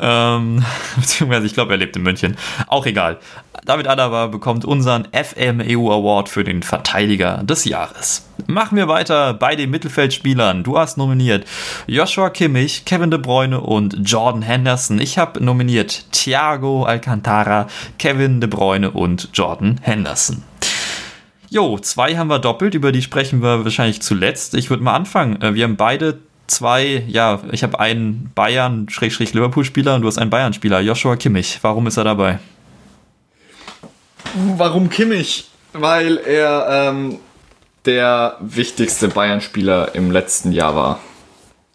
[0.00, 0.64] Ähm,
[0.96, 2.36] beziehungsweise, ich glaube, er lebt in München.
[2.66, 3.18] Auch egal.
[3.64, 8.28] David Alaba bekommt unseren FMEU Award für den Verteidiger des Jahres.
[8.46, 10.62] Machen wir weiter bei den Mittelfeldspielern.
[10.62, 11.46] Du hast nominiert
[11.86, 15.00] Joshua Kimmich, Kevin De Bruyne und Jordan Henderson.
[15.00, 17.66] Ich habe nominiert Thiago Alcantara,
[17.98, 20.42] Kevin De Bruyne und Jordan Henderson.
[21.50, 24.54] Jo, zwei haben wir doppelt, über die sprechen wir wahrscheinlich zuletzt.
[24.54, 25.40] Ich würde mal anfangen.
[25.42, 30.80] Äh, wir haben beide zwei, ja, ich habe einen Bayern-Liverpool-Spieler und du hast einen Bayern-Spieler,
[30.80, 31.58] Joshua Kimmich.
[31.62, 32.38] Warum ist er dabei?
[34.56, 35.48] Warum Kimmich?
[35.72, 37.18] Weil er ähm,
[37.84, 41.00] der wichtigste Bayern-Spieler im letzten Jahr war.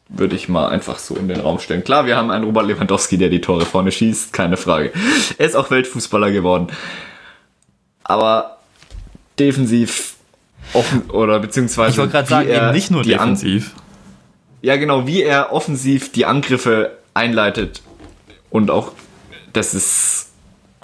[0.10, 1.84] Würde ich mal einfach so in den Raum stellen.
[1.84, 4.92] Klar, wir haben einen Robert Lewandowski, der die Tore vorne schießt, keine Frage.
[5.38, 6.68] Er ist auch Weltfußballer geworden.
[8.04, 8.58] Aber
[9.40, 10.16] defensiv
[10.74, 11.92] offen oder beziehungsweise.
[11.92, 13.74] Ich wollte gerade sagen, eben nicht nur defensiv.
[14.62, 17.82] Ja, genau, wie er offensiv die Angriffe einleitet.
[18.50, 18.92] Und auch,
[19.54, 20.30] das ist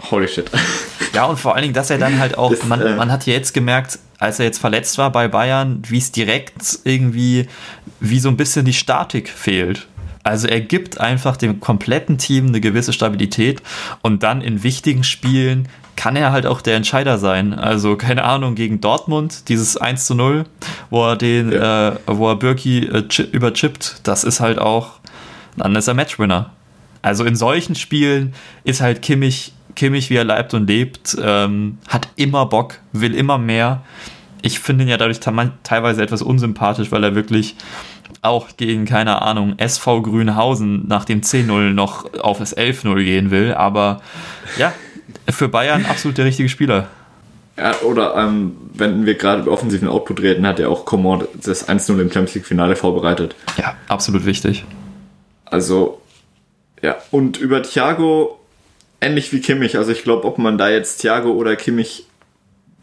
[0.09, 0.49] holy shit.
[1.13, 3.25] Ja, und vor allen Dingen, dass er dann halt auch, das, man, äh, man hat
[3.25, 7.47] ja jetzt gemerkt, als er jetzt verletzt war bei Bayern, wie es direkt irgendwie,
[7.99, 9.87] wie so ein bisschen die Statik fehlt.
[10.27, 13.61] Also er gibt einfach dem kompletten Team eine gewisse Stabilität
[14.01, 17.53] und dann in wichtigen Spielen kann er halt auch der Entscheider sein.
[17.53, 20.45] Also keine Ahnung, gegen Dortmund, dieses 1 zu 0,
[20.89, 21.89] wo er den, ja.
[21.89, 24.99] äh, wo er Birki äh, überchippt, das ist halt auch,
[25.55, 26.51] dann ist er Matchwinner.
[27.01, 32.09] Also in solchen Spielen ist halt Kimmich Kimmich, wie er leibt und lebt, ähm, hat
[32.15, 33.83] immer Bock, will immer mehr.
[34.41, 37.55] Ich finde ihn ja dadurch teilweise etwas unsympathisch, weil er wirklich
[38.27, 43.53] auch gegen, keine Ahnung, SV Grünhausen nach dem 10-0 noch auf das 11-0 gehen will.
[43.53, 44.01] Aber
[44.57, 44.73] ja,
[45.29, 46.87] für Bayern absolut der richtige Spieler.
[47.57, 51.67] Ja, oder ähm, wenn wir gerade über offensiven Output reden, hat er auch Command das
[51.67, 53.35] 1-0 im Champions League-Finale vorbereitet.
[53.57, 54.63] Ja, absolut wichtig.
[55.45, 56.01] Also,
[56.83, 58.37] ja, und über Thiago
[59.01, 59.77] ähnlich wie Kimmich.
[59.77, 62.05] Also ich glaube, ob man da jetzt Thiago oder Kimmich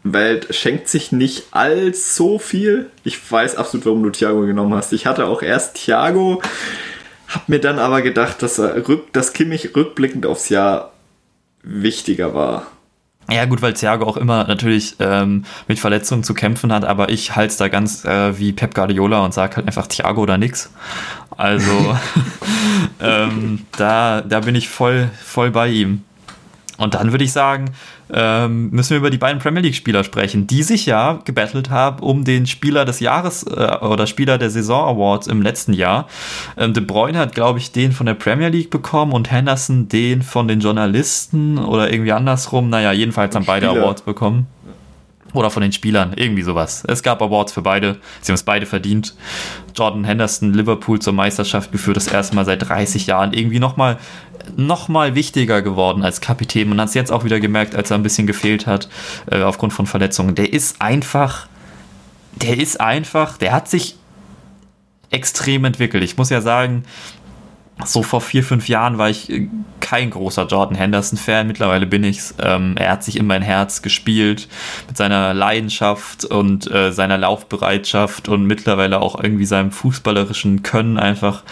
[0.05, 2.89] wählt, schenkt sich nicht allzu viel.
[3.03, 4.93] Ich weiß absolut, warum du Thiago genommen hast.
[4.93, 6.41] Ich hatte auch erst Thiago,
[7.27, 10.93] hab mir dann aber gedacht, dass, er rück, dass Kimmich rückblickend aufs Jahr
[11.63, 12.67] wichtiger war.
[13.31, 17.35] Ja, gut, weil Thiago auch immer natürlich ähm, mit Verletzungen zu kämpfen hat, aber ich
[17.35, 20.71] halte es da ganz äh, wie Pep Guardiola und sage halt einfach Thiago oder nix.
[21.35, 21.71] Also
[23.01, 26.03] ähm, da, da bin ich voll, voll bei ihm.
[26.77, 27.71] Und dann würde ich sagen,
[28.13, 32.23] ähm, müssen wir über die beiden Premier League-Spieler sprechen, die sich ja gebettelt haben um
[32.23, 36.07] den Spieler des Jahres äh, oder Spieler der Saison Awards im letzten Jahr.
[36.57, 40.21] Ähm, De Bruyne hat, glaube ich, den von der Premier League bekommen und Henderson den
[40.21, 42.69] von den Journalisten oder irgendwie andersrum.
[42.69, 44.47] Naja, jedenfalls haben beide Awards bekommen.
[45.35, 46.83] Oder von den Spielern, irgendwie sowas.
[46.87, 47.97] Es gab Awards für beide.
[48.21, 49.15] Sie haben es beide verdient.
[49.75, 53.33] Jordan Henderson, Liverpool zur Meisterschaft geführt, das erste Mal seit 30 Jahren.
[53.33, 53.97] Irgendwie nochmal
[54.55, 56.69] noch mal wichtiger geworden als Kapitän.
[56.69, 58.89] Man hat es jetzt auch wieder gemerkt, als er ein bisschen gefehlt hat,
[59.29, 60.35] äh, aufgrund von Verletzungen.
[60.35, 61.47] Der ist einfach,
[62.35, 63.95] der ist einfach, der hat sich
[65.09, 66.03] extrem entwickelt.
[66.03, 66.83] Ich muss ja sagen,
[67.83, 69.49] so vor vier, fünf Jahren war ich äh,
[69.81, 71.47] kein großer Jordan Henderson-Fan.
[71.47, 72.33] Mittlerweile bin ich's.
[72.41, 74.47] Ähm, er hat sich in mein Herz gespielt
[74.87, 81.43] mit seiner Leidenschaft und äh, seiner Laufbereitschaft und mittlerweile auch irgendwie seinem fußballerischen Können einfach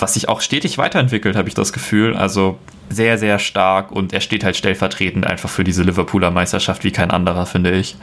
[0.00, 2.16] was sich auch stetig weiterentwickelt, habe ich das Gefühl.
[2.16, 2.58] Also
[2.88, 7.10] sehr, sehr stark und er steht halt stellvertretend einfach für diese Liverpooler Meisterschaft wie kein
[7.10, 7.96] anderer, finde ich.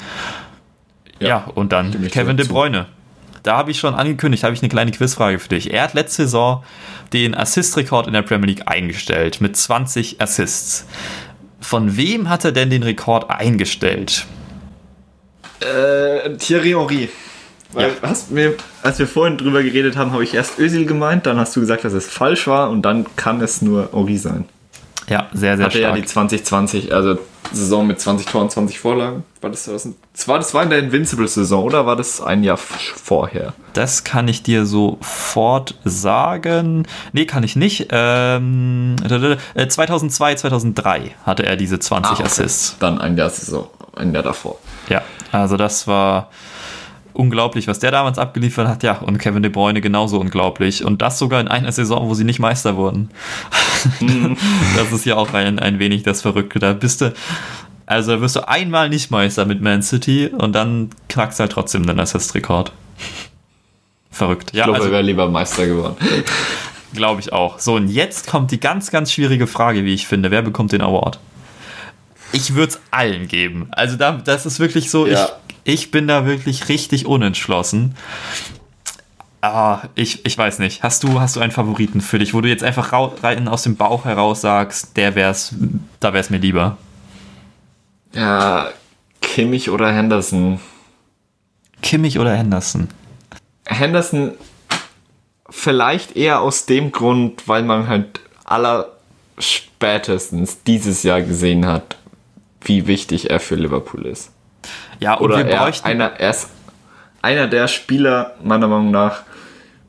[1.20, 2.88] Ja, ja und dann Kevin De Bruyne.
[3.46, 5.72] Da habe ich schon angekündigt, habe ich eine kleine Quizfrage für dich.
[5.72, 6.64] Er hat letzte Saison
[7.14, 10.88] den Assist-Rekord in der Premier League eingestellt mit 20 Assists.
[11.62, 14.26] Von wem hat er denn den Rekord eingestellt?
[15.60, 17.10] Äh, Thierry Henry.
[17.72, 17.96] Weil ja.
[18.02, 21.56] hast mir, als wir vorhin drüber geredet haben, habe ich erst Özil gemeint, dann hast
[21.56, 24.46] du gesagt, dass es falsch war und dann kann es nur Henry sein.
[25.08, 25.96] Ja, sehr, sehr Hatte stark.
[25.96, 27.18] ja die 2020, also
[27.52, 29.24] Saison mit 20 Toren, 20 Vorlagen.
[29.42, 33.54] War das, das, war, das war in der Invincible-Saison oder war das ein Jahr vorher?
[33.74, 36.88] Das kann ich dir sofort sagen.
[37.14, 37.88] Nee, kann ich nicht.
[37.92, 42.24] Ähm, 2002, äh, 2003 hatte er diese 20 ah, okay.
[42.24, 42.78] Assists.
[42.80, 44.58] Dann ein Jahr Saison, ein Jahr davor.
[44.90, 46.30] Ja, also das war
[47.16, 48.84] unglaublich, was der damals abgeliefert hat.
[48.84, 50.84] Ja, und Kevin De Bruyne genauso unglaublich.
[50.84, 53.10] Und das sogar in einer Saison, wo sie nicht Meister wurden.
[54.00, 54.38] Mhm.
[54.78, 56.60] das ist ja auch ein, ein wenig das Verrückte.
[56.60, 57.14] Da bist du,
[57.86, 62.00] also wirst du einmal nicht Meister mit Man City und dann knackst halt trotzdem den
[62.00, 62.72] Assist-Rekord.
[64.12, 64.54] Verrückt.
[64.54, 65.98] Ja, ich glaube, also, er wäre lieber Meister geworden.
[66.94, 67.60] Glaube ich auch.
[67.60, 70.32] So, und jetzt kommt die ganz, ganz schwierige Frage, wie ich finde.
[70.32, 71.20] Wer bekommt den Award?
[72.32, 73.68] Ich würde es allen geben.
[73.72, 75.26] Also da, das ist wirklich so, ja.
[75.26, 75.30] ich,
[75.66, 77.96] ich bin da wirklich richtig unentschlossen.
[79.42, 80.84] Ah, ich, ich weiß nicht.
[80.84, 83.76] Hast du, hast du einen Favoriten für dich, wo du jetzt einfach rein aus dem
[83.76, 85.54] Bauch heraus sagst, der wär's,
[86.00, 86.78] da wär's mir lieber?
[88.14, 88.70] Ja,
[89.22, 90.60] Kimmich oder Henderson?
[91.82, 92.88] Kimmich oder Henderson?
[93.66, 94.34] Henderson
[95.50, 98.92] vielleicht eher aus dem Grund, weil man halt aller
[99.40, 101.98] spätestens dieses Jahr gesehen hat,
[102.62, 104.32] wie wichtig er für Liverpool ist.
[105.00, 105.88] Ja, und Oder wir bräuchten...
[105.88, 106.50] Er, einer, er ist
[107.22, 109.24] einer der Spieler, meiner Meinung nach,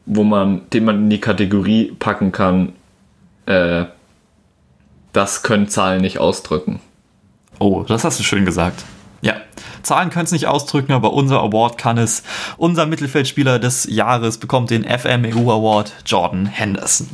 [0.07, 2.73] wo man, den man in die Kategorie packen kann,
[3.47, 3.85] äh,
[5.13, 6.81] das können Zahlen nicht ausdrücken.
[7.59, 8.85] Oh, das hast du schön gesagt.
[9.23, 9.35] Ja,
[9.83, 12.23] Zahlen können es nicht ausdrücken, aber unser Award kann es.
[12.57, 17.09] Unser Mittelfeldspieler des Jahres bekommt den FMEU Award Jordan Henderson.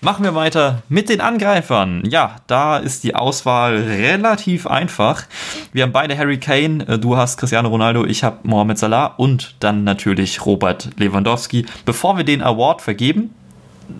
[0.00, 2.04] Machen wir weiter mit den Angreifern.
[2.08, 5.24] Ja, da ist die Auswahl relativ einfach.
[5.72, 9.56] Wir haben beide Harry Kane, äh, du hast Cristiano Ronaldo, ich habe Mohamed Salah und
[9.58, 11.66] dann natürlich Robert Lewandowski.
[11.84, 13.34] Bevor wir den Award vergeben,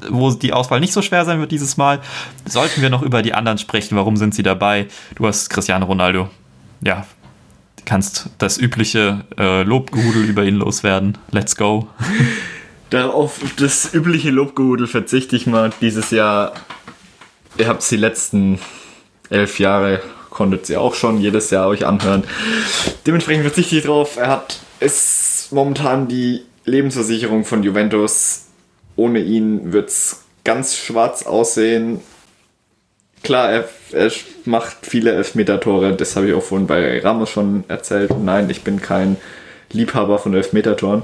[0.09, 1.99] wo die Auswahl nicht so schwer sein wird dieses Mal,
[2.47, 3.97] sollten wir noch über die anderen sprechen.
[3.97, 4.87] Warum sind sie dabei?
[5.17, 6.29] Du hast Cristiano Ronaldo.
[6.81, 7.07] Ja,
[7.87, 11.19] kannst das übliche äh, Lobgehudel über ihn loswerden.
[11.33, 11.89] Let's go.
[12.91, 16.55] Darauf das übliche Lobgehudel verzichte ich mal dieses Jahr.
[17.59, 18.61] Ihr habt es die letzten
[19.29, 22.25] elf Jahre, konntet sie auch schon jedes Jahr euch anhören.
[23.07, 24.17] Dementsprechend verzichte ich drauf.
[24.17, 28.47] Er hat, ist momentan die Lebensversicherung von Juventus.
[28.97, 32.01] Ohne ihn wird es ganz schwarz aussehen.
[33.23, 34.11] Klar, er, er
[34.47, 35.95] macht viele Elfmeter-Tore.
[35.95, 38.13] Das habe ich auch vorhin bei Ramos schon erzählt.
[38.19, 39.17] Nein, ich bin kein
[39.73, 41.03] Liebhaber von Elfmeter-Toren.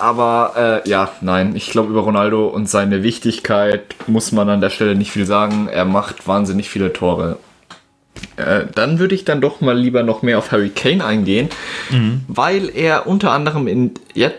[0.00, 4.70] Aber äh, ja, nein, ich glaube über Ronaldo und seine Wichtigkeit muss man an der
[4.70, 5.68] Stelle nicht viel sagen.
[5.70, 7.38] Er macht wahnsinnig viele Tore.
[8.36, 11.48] Äh, dann würde ich dann doch mal lieber noch mehr auf Harry Kane eingehen,
[11.90, 12.22] mhm.
[12.28, 14.38] weil er unter anderem in jetzt,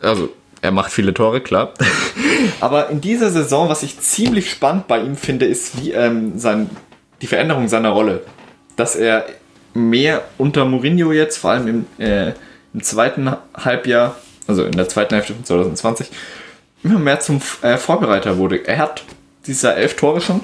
[0.00, 0.30] also
[0.62, 1.74] er macht viele Tore, klar.
[2.60, 6.70] Aber in dieser Saison, was ich ziemlich spannend bei ihm finde, ist wie ähm, sein,
[7.22, 8.22] die Veränderung seiner Rolle.
[8.76, 9.26] Dass er
[9.74, 12.32] mehr unter Mourinho jetzt, vor allem im, äh,
[12.72, 14.16] im zweiten Halbjahr,
[14.50, 16.10] also in der zweiten Hälfte von 2020,
[16.82, 18.66] immer mehr zum äh, Vorbereiter wurde.
[18.66, 19.04] Er hat
[19.46, 20.40] dieser elf Tore schon.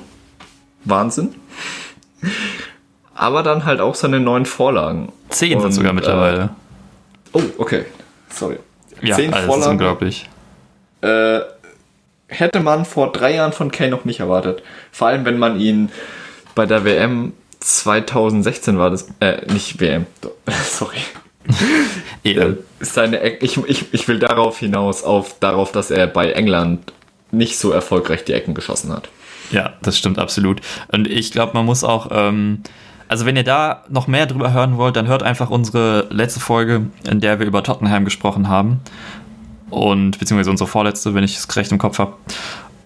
[0.84, 1.34] Wahnsinn.
[3.14, 5.12] Aber dann halt auch seine neun Vorlagen.
[5.28, 6.50] Zehn sind sogar mittlerweile.
[7.34, 7.84] Äh, oh, okay.
[8.30, 8.58] Sorry.
[9.02, 9.62] Ja, Zehn also Vorlagen.
[9.62, 10.28] ist unglaublich.
[11.00, 11.40] Äh,
[12.28, 14.62] hätte man vor drei Jahren von Kane noch nicht erwartet.
[14.92, 15.90] Vor allem, wenn man ihn
[16.54, 20.06] bei der WM 2016 war das, äh, nicht WM,
[20.70, 20.98] sorry,
[22.22, 22.54] ja.
[22.80, 26.92] Seine, ich, ich, ich will darauf hinaus, auf, darauf, dass er bei England
[27.30, 29.08] nicht so erfolgreich die Ecken geschossen hat.
[29.50, 30.60] Ja, das stimmt absolut.
[30.90, 32.62] Und ich glaube, man muss auch, ähm,
[33.08, 36.86] also wenn ihr da noch mehr drüber hören wollt, dann hört einfach unsere letzte Folge,
[37.08, 38.80] in der wir über Tottenham gesprochen haben.
[39.70, 42.14] Und beziehungsweise unsere vorletzte, wenn ich es recht im Kopf habe.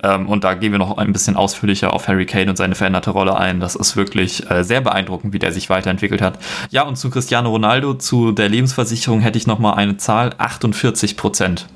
[0.03, 3.11] Ähm, und da gehen wir noch ein bisschen ausführlicher auf Harry Kane und seine veränderte
[3.11, 3.61] Rolle ein.
[3.61, 6.39] Das ist wirklich äh, sehr beeindruckend, wie der sich weiterentwickelt hat.
[6.71, 11.17] Ja, und zu Cristiano Ronaldo, zu der Lebensversicherung hätte ich noch mal eine Zahl: 48
[11.17, 11.67] Prozent.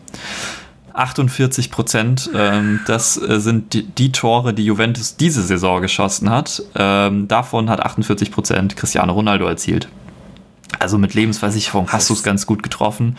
[0.95, 6.63] 48 Prozent, ähm, das äh, sind die, die, Tore, die Juventus diese Saison geschossen hat.
[6.77, 9.89] Ähm, davon hat 48 Prozent Cristiano Ronaldo erzielt.
[10.79, 13.17] Also mit Lebensversicherung hast du es ganz gut getroffen.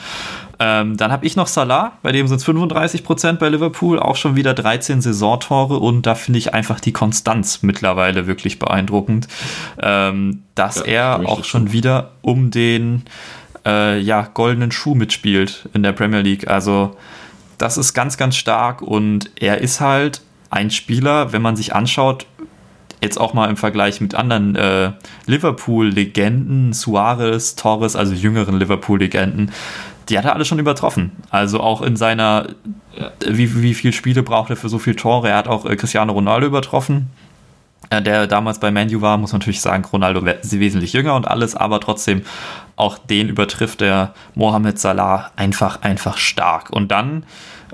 [0.60, 4.16] Ähm, dann habe ich noch Salah, bei dem sind es 35 Prozent bei Liverpool, auch
[4.16, 9.28] schon wieder 13 Saisontore und da finde ich einfach die Konstanz mittlerweile wirklich beeindruckend,
[9.82, 13.04] ähm, dass ja, er auch schon wieder um den
[13.66, 16.48] äh, ja, goldenen Schuh mitspielt in der Premier League.
[16.48, 16.96] Also
[17.58, 22.26] das ist ganz, ganz stark und er ist halt ein Spieler, wenn man sich anschaut,
[23.06, 24.92] jetzt auch mal im Vergleich mit anderen äh,
[25.26, 29.52] Liverpool-Legenden, Suarez, Torres, also jüngeren Liverpool-Legenden,
[30.10, 31.12] die hat er alle schon übertroffen.
[31.30, 32.48] Also auch in seiner,
[32.98, 33.12] ja.
[33.28, 35.30] wie, wie viele Spiele braucht er für so viele Tore?
[35.30, 37.10] Er hat auch äh, Cristiano Ronaldo übertroffen.
[37.90, 41.56] Äh, der damals bei Manu war, muss man natürlich sagen, Ronaldo wesentlich jünger und alles,
[41.56, 42.24] aber trotzdem
[42.76, 46.70] auch den übertrifft der Mohamed Salah einfach, einfach stark.
[46.72, 47.24] Und dann,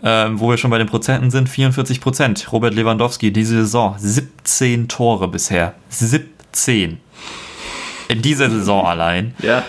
[0.02, 2.52] äh, wo wir schon bei den Prozenten sind, 44 Prozent.
[2.52, 5.76] Robert Lewandowski, diese Saison, 17 Tore bisher.
[5.90, 7.00] 17.
[8.10, 9.34] In dieser Saison allein.
[9.42, 9.64] Ja.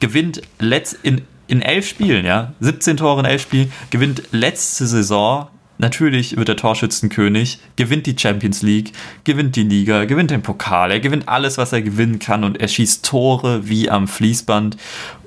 [0.00, 2.52] Gewinnt letzt in, in elf Spielen, ja.
[2.60, 3.72] 17 Tore in elf Spielen.
[3.90, 8.92] Gewinnt letzte Saison Natürlich wird er Torschützenkönig, gewinnt die Champions League,
[9.24, 12.68] gewinnt die Liga, gewinnt den Pokal, er gewinnt alles, was er gewinnen kann und er
[12.68, 14.76] schießt Tore wie am Fließband.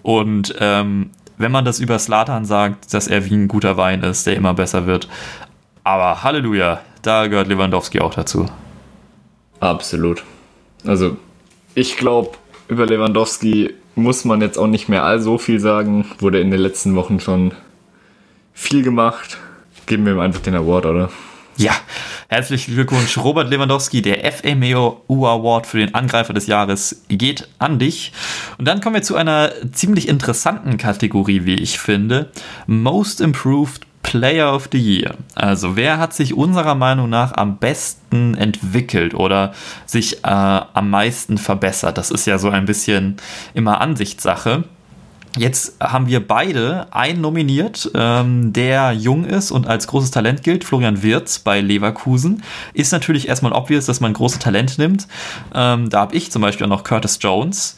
[0.02, 4.28] Und ähm, wenn man das über Slatan sagt, dass er wie ein guter Wein ist,
[4.28, 5.10] der immer besser wird.
[5.84, 8.46] Aber Halleluja, da gehört Lewandowski auch dazu.
[9.60, 10.24] Absolut.
[10.86, 11.18] Also,
[11.74, 16.06] ich glaube, über Lewandowski muss man jetzt auch nicht mehr all so viel sagen.
[16.20, 17.54] Wurde in den letzten Wochen schon
[18.54, 19.40] viel gemacht
[19.90, 21.10] geben wir ihm einfach den Award, oder?
[21.60, 21.74] Ja,
[22.30, 24.02] herzlichen Glückwunsch, Robert Lewandowski.
[24.02, 28.14] Der FMEO Award für den Angreifer des Jahres geht an dich.
[28.58, 32.32] Und dann kommen wir zu einer ziemlich interessanten Kategorie, wie ich finde.
[32.66, 35.16] Most Improved Player of the Year.
[35.36, 39.54] Also wer hat sich unserer Meinung nach am besten entwickelt oder
[39.86, 41.98] sich äh, am meisten verbessert?
[41.98, 43.18] Das ist ja so ein bisschen
[43.54, 44.64] immer Ansichtssache.
[45.38, 50.64] Jetzt haben wir beide einen nominiert, ähm, der jung ist und als großes Talent gilt.
[50.64, 52.44] Florian Wirz bei Leverkusen.
[52.74, 55.08] Ist natürlich erstmal obvious, dass man große Talent nimmt.
[55.54, 57.78] Ähm, da habe ich zum Beispiel auch noch Curtis Jones.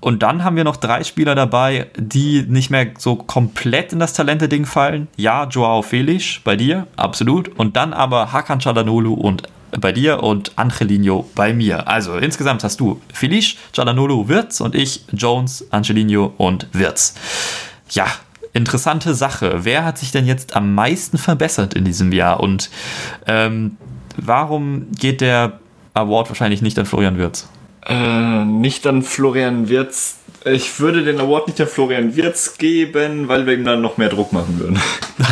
[0.00, 4.14] Und dann haben wir noch drei Spieler dabei, die nicht mehr so komplett in das
[4.14, 5.06] Talente-Ding fallen.
[5.16, 7.48] Ja, Joao Felix bei dir, absolut.
[7.56, 9.44] Und dann aber Hakan Çalhanoğlu und
[9.80, 11.88] bei dir und Angelino bei mir.
[11.88, 17.14] Also insgesamt hast du Felice, Giananolo, Wirtz und ich Jones, Angelino und Wirtz.
[17.90, 18.06] Ja,
[18.52, 19.64] interessante Sache.
[19.64, 22.70] Wer hat sich denn jetzt am meisten verbessert in diesem Jahr und
[23.26, 23.76] ähm,
[24.16, 25.60] warum geht der
[25.94, 27.48] Award wahrscheinlich nicht an Florian Wirtz?
[27.86, 30.18] Äh, nicht an Florian Wirtz.
[30.44, 34.08] Ich würde den Award nicht an Florian Wirtz geben, weil wir ihm dann noch mehr
[34.08, 34.80] Druck machen würden.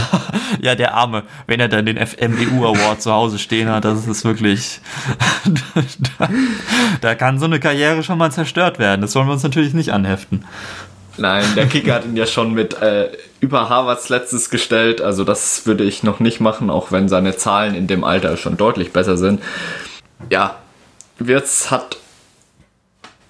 [0.61, 4.25] ja, der Arme, wenn er dann den FMEU Award zu Hause stehen hat, das ist
[4.25, 4.81] wirklich.
[6.19, 6.29] da,
[7.01, 9.01] da kann so eine Karriere schon mal zerstört werden.
[9.01, 10.45] Das wollen wir uns natürlich nicht anheften.
[11.17, 13.11] Nein, der Kicker hat ihn ja schon mit äh,
[13.41, 15.01] über Harvards letztes gestellt.
[15.01, 18.57] Also das würde ich noch nicht machen, auch wenn seine Zahlen in dem Alter schon
[18.57, 19.43] deutlich besser sind.
[20.31, 20.57] Ja,
[21.19, 21.99] Wirtz hat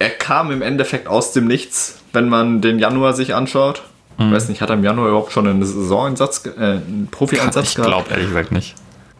[0.01, 3.83] er kam im Endeffekt aus dem Nichts, wenn man den Januar sich anschaut.
[4.17, 4.27] Mhm.
[4.27, 7.75] Ich weiß nicht, hat er im Januar überhaupt schon einen Saisoneinsatz, äh, einen Profi-Einsatz ich
[7.75, 7.89] gehabt?
[7.89, 8.75] Ich glaube ehrlich gesagt nicht.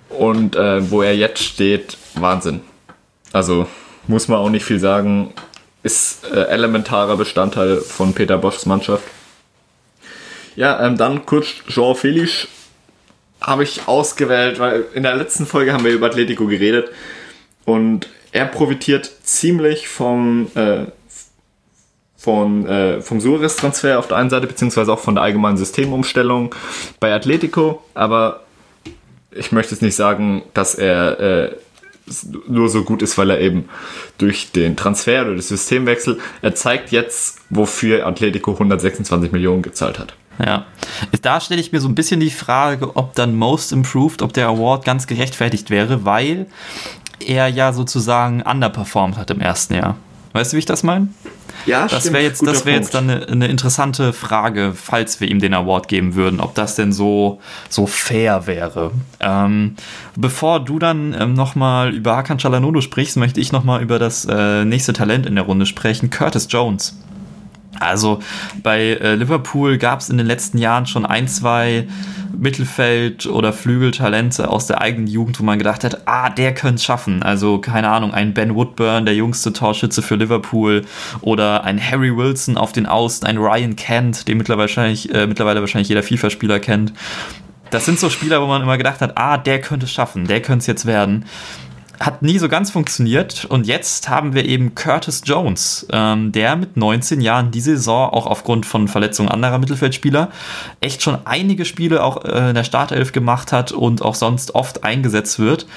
[0.10, 2.62] Und äh, wo er jetzt steht, Wahnsinn.
[3.32, 3.68] Also
[4.08, 5.34] muss man auch nicht viel sagen,
[5.84, 9.04] ist äh, elementarer Bestandteil von Peter Boschs Mannschaft.
[10.56, 12.48] Ja, ähm, dann kurz Jean Felix
[13.40, 16.90] habe ich ausgewählt, weil in der letzten Folge haben wir über Atletico geredet
[17.66, 20.86] und er profitiert ziemlich vom, äh,
[22.18, 26.54] von, äh, vom Suarez-Transfer auf der einen Seite, beziehungsweise auch von der allgemeinen Systemumstellung
[27.00, 27.84] bei Atletico.
[27.94, 28.42] Aber
[29.32, 31.56] ich möchte jetzt nicht sagen, dass er äh,
[32.48, 33.70] nur so gut ist, weil er eben
[34.18, 40.16] durch den Transfer oder den Systemwechsel, er zeigt jetzt, wofür Atletico 126 Millionen gezahlt hat.
[40.44, 40.66] Ja,
[41.22, 44.48] da stelle ich mir so ein bisschen die Frage, ob dann Most Improved, ob der
[44.48, 46.48] Award ganz gerechtfertigt wäre, weil
[47.28, 49.96] er ja sozusagen underperformed hat im ersten Jahr.
[50.34, 51.10] Weißt du, wie ich das meine?
[51.66, 55.40] Ja, das wäre jetzt, das wär jetzt dann eine, eine, interessante Frage, falls wir ihm
[55.40, 58.92] den Award geben würden, ob das denn so, so fair wäre.
[59.20, 59.76] Ähm,
[60.16, 64.66] bevor du dann ähm, nochmal über Hakan Çalhanoğlu sprichst, möchte ich nochmal über das äh,
[64.66, 66.96] nächste Talent in der Runde sprechen, Curtis Jones.
[67.80, 68.20] Also
[68.62, 71.88] bei äh, Liverpool gab es in den letzten Jahren schon ein, zwei
[72.38, 76.84] Mittelfeld- oder Flügeltalente aus der eigenen Jugend, wo man gedacht hat, ah, der könnte es
[76.84, 77.24] schaffen.
[77.24, 80.84] Also, keine Ahnung, ein Ben Woodburn, der jüngste Torschütze für Liverpool,
[81.22, 85.62] oder ein Harry Wilson auf den Außen, ein Ryan Kent, den mittlerweile wahrscheinlich, äh, mittlerweile
[85.62, 86.94] wahrscheinlich jeder FIFA-Spieler kennt.
[87.70, 90.42] Das sind so Spieler, wo man immer gedacht hat, ah, der könnte es schaffen, der
[90.42, 91.26] könnte es jetzt werden.
[92.06, 93.46] Hat nie so ganz funktioniert.
[93.46, 98.26] Und jetzt haben wir eben Curtis Jones, ähm, der mit 19 Jahren die Saison auch
[98.26, 100.30] aufgrund von Verletzungen anderer Mittelfeldspieler
[100.80, 104.84] echt schon einige Spiele auch äh, in der Startelf gemacht hat und auch sonst oft
[104.84, 105.68] eingesetzt wird.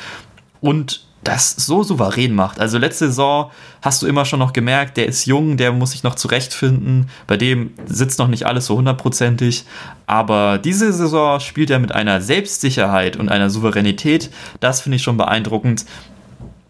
[0.61, 2.61] Und das so souverän macht.
[2.61, 3.51] Also letzte Saison
[3.83, 7.09] hast du immer schon noch gemerkt, der ist jung, der muss sich noch zurechtfinden.
[7.27, 9.64] Bei dem sitzt noch nicht alles so hundertprozentig.
[10.07, 14.31] Aber diese Saison spielt er mit einer Selbstsicherheit und einer Souveränität.
[14.61, 15.87] Das finde ich schon beeindruckend.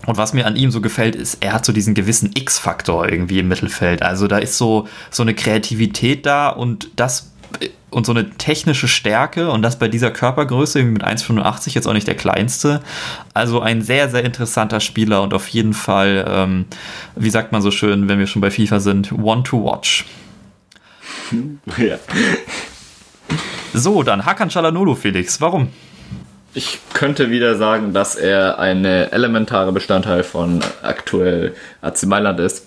[0.07, 3.38] Und was mir an ihm so gefällt, ist, er hat so diesen gewissen X-Faktor irgendwie
[3.38, 4.02] im Mittelfeld.
[4.02, 7.30] Also da ist so, so eine Kreativität da und das
[7.90, 12.09] und so eine technische Stärke und das bei dieser Körpergröße mit 1,85 jetzt auch nicht
[12.09, 12.82] der kleinste.
[13.34, 16.64] Also ein sehr, sehr interessanter Spieler und auf jeden Fall, ähm,
[17.14, 20.05] wie sagt man so schön, wenn wir schon bei FIFA sind, one to watch.
[21.78, 21.98] Ja.
[23.72, 25.40] So, dann Hakan Chalanolo, Felix.
[25.40, 25.68] Warum?
[26.55, 32.66] Ich könnte wieder sagen, dass er ein elementarer Bestandteil von aktuell AC Mailand ist.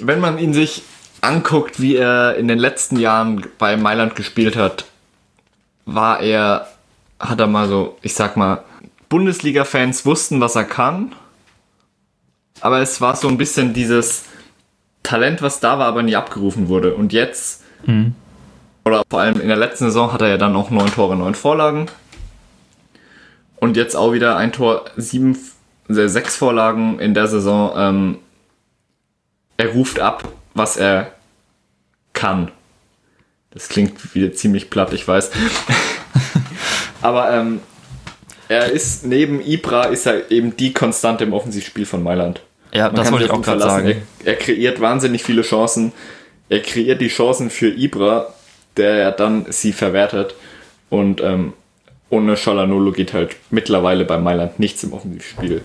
[0.00, 0.82] Wenn man ihn sich
[1.22, 4.84] anguckt, wie er in den letzten Jahren bei Mailand gespielt hat,
[5.86, 6.68] war er,
[7.18, 8.62] hat er mal so, ich sag mal,
[9.08, 11.14] Bundesliga-Fans wussten, was er kann.
[12.60, 14.24] Aber es war so ein bisschen dieses
[15.02, 16.94] Talent, was da war, aber nie abgerufen wurde.
[16.94, 18.14] Und jetzt, mhm.
[18.92, 21.34] Oder vor allem in der letzten Saison, hat er ja dann auch neun Tore, neun
[21.34, 21.86] Vorlagen.
[23.56, 25.38] Und jetzt auch wieder ein Tor, sieben,
[25.88, 27.72] äh, sechs Vorlagen in der Saison.
[27.76, 28.18] Ähm,
[29.56, 31.12] er ruft ab was er
[32.12, 32.50] kann.
[33.50, 35.30] Das klingt wieder ziemlich platt, ich weiß.
[37.02, 37.60] Aber ähm,
[38.48, 42.42] er ist neben Ibra ist er eben die Konstante im Offensivspiel von Mailand.
[42.72, 43.88] Ja, Man das wollte ich auch gerade sagen.
[44.24, 45.92] Er, er, kreiert wahnsinnig viele Chancen.
[46.48, 48.32] Er kreiert die Chancen für Ibra,
[48.76, 50.34] der ja dann sie verwertet.
[50.90, 51.54] Und ähm,
[52.10, 55.62] ohne Scholanolo geht halt mittlerweile bei Mailand nichts im Offensivspiel.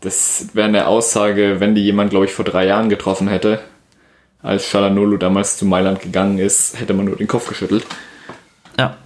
[0.00, 3.60] Das wäre eine Aussage, wenn die jemand, glaube ich, vor drei Jahren getroffen hätte,
[4.42, 7.84] als Shalanolo damals zu Mailand gegangen ist, hätte man nur den Kopf geschüttelt.
[8.78, 8.96] Ja,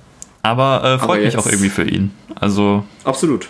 [0.42, 2.12] aber äh, freut aber mich auch irgendwie für ihn.
[2.36, 3.48] Also absolut.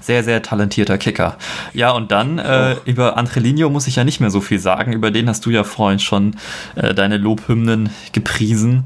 [0.00, 1.36] Sehr, sehr talentierter Kicker.
[1.74, 4.92] Ja, und dann äh, über Angelino muss ich ja nicht mehr so viel sagen.
[4.92, 6.36] Über den hast du ja vorhin schon
[6.76, 8.84] äh, deine Lobhymnen gepriesen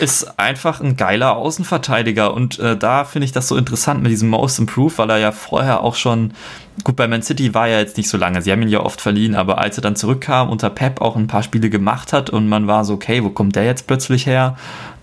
[0.00, 4.28] ist einfach ein geiler Außenverteidiger und äh, da finde ich das so interessant mit diesem
[4.28, 6.32] Most Improved, weil er ja vorher auch schon,
[6.84, 9.00] gut, bei Man City war er jetzt nicht so lange, sie haben ihn ja oft
[9.00, 12.48] verliehen, aber als er dann zurückkam, unter Pep auch ein paar Spiele gemacht hat und
[12.48, 14.56] man war so, okay, wo kommt der jetzt plötzlich her?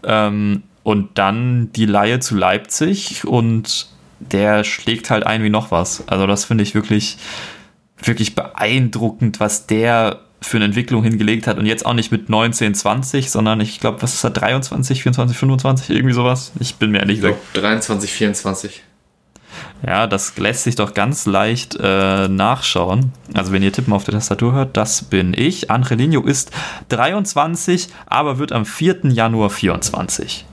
[0.03, 3.87] Ähm, und dann die Laie zu Leipzig und
[4.31, 6.07] der schlägt halt ein wie noch was.
[6.07, 7.17] Also das finde ich wirklich,
[8.01, 12.75] wirklich beeindruckend, was der für eine Entwicklung hingelegt hat und jetzt auch nicht mit 19,
[12.75, 16.51] 20, sondern ich glaube, was ist da, 23, 24, 25, irgendwie sowas?
[16.59, 17.37] Ich bin mir ehrlich gesagt.
[17.53, 18.83] 23, 24.
[19.85, 23.11] Ja, das lässt sich doch ganz leicht äh, nachschauen.
[23.33, 25.69] Also wenn ihr Tippen auf der Tastatur hört, das bin ich.
[25.69, 26.51] Angelino ist
[26.89, 29.01] 23, aber wird am 4.
[29.09, 30.45] Januar 24.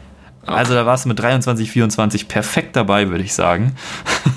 [0.46, 3.76] Also da warst du mit 23, 24 perfekt dabei, würde ich sagen.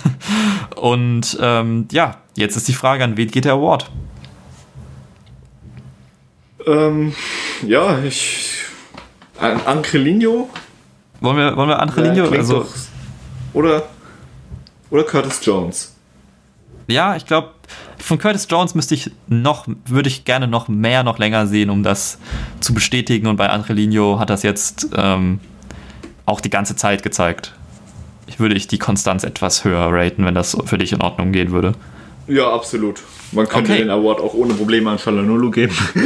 [0.76, 3.90] Und ähm, ja, jetzt ist die Frage, an wen geht der Award?
[6.66, 7.14] Ähm,
[7.66, 8.50] ja, ich.
[9.40, 10.50] An Angelino.
[11.22, 12.26] Wollen wir, wollen wir Angelino?
[12.26, 12.70] Ja, also, doch,
[13.54, 13.88] oder,
[14.90, 15.96] oder Curtis Jones.
[16.88, 17.52] Ja, ich glaube,
[17.98, 21.84] von Curtis Jones müsste ich noch, würde ich gerne noch mehr, noch länger sehen, um
[21.84, 22.20] das
[22.60, 23.28] zu bestätigen.
[23.28, 25.40] Und bei Angelino hat das jetzt ähm,
[26.26, 27.54] auch die ganze Zeit gezeigt.
[28.28, 31.52] Ich würde ich die Konstanz etwas höher raten, wenn das für dich in Ordnung gehen
[31.52, 31.74] würde.
[32.28, 33.02] Ja, absolut.
[33.32, 33.82] Man könnte okay.
[33.82, 35.76] den Award auch ohne Probleme an Shalanulu geben.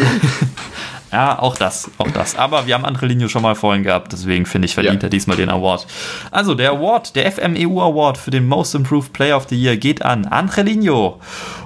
[1.12, 2.36] Ja, auch das, auch das.
[2.36, 5.08] Aber wir haben andere Linie schon mal vorhin gehabt, deswegen finde ich, verdient ja.
[5.08, 5.88] er diesmal den Award.
[6.32, 10.01] Also, der Award, der FMEU Award für den Most Improved Player of the Year geht
[10.03, 11.20] an Angelino.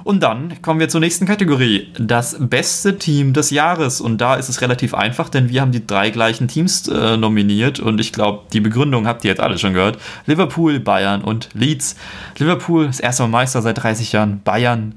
[0.04, 1.92] Und dann kommen wir zur nächsten Kategorie.
[1.98, 4.00] Das beste Team des Jahres.
[4.00, 7.80] Und da ist es relativ einfach, denn wir haben die drei gleichen Teams äh, nominiert
[7.80, 9.98] und ich glaube, die Begründung habt ihr jetzt alle schon gehört.
[10.26, 11.96] Liverpool, Bayern und Leeds.
[12.38, 14.40] Liverpool ist erstmal Meister seit 30 Jahren.
[14.42, 14.94] Bayern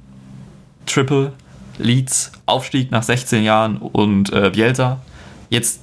[0.86, 1.34] Triple
[1.78, 5.00] Leeds, Aufstieg nach 16 Jahren und äh, Bielsa.
[5.50, 5.82] Jetzt,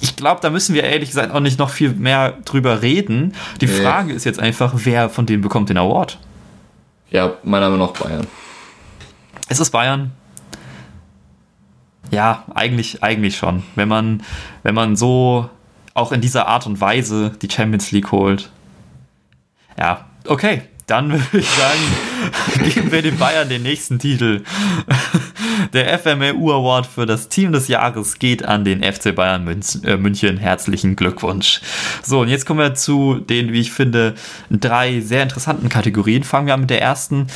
[0.00, 3.34] ich glaube, da müssen wir ehrlich gesagt auch nicht noch viel mehr drüber reden.
[3.60, 3.72] Die nee.
[3.72, 6.18] Frage ist jetzt einfach, wer von denen bekommt den Award?
[7.10, 8.26] Ja, meiner Meinung nach Bayern.
[9.48, 10.12] Ist es Bayern?
[12.10, 13.62] Ja, eigentlich, eigentlich schon.
[13.74, 14.22] Wenn man,
[14.62, 15.48] wenn man so
[15.94, 18.50] auch in dieser Art und Weise die Champions League holt.
[19.76, 24.42] Ja, okay, dann würde ich sagen, geben wir den Bayern den nächsten Titel.
[25.72, 30.36] Der FMU Award für das Team des Jahres geht an den FC Bayern München.
[30.36, 31.60] Herzlichen Glückwunsch.
[32.02, 34.14] So, und jetzt kommen wir zu den, wie ich finde,
[34.50, 36.22] drei sehr interessanten Kategorien.
[36.24, 37.26] Fangen wir an mit der ersten.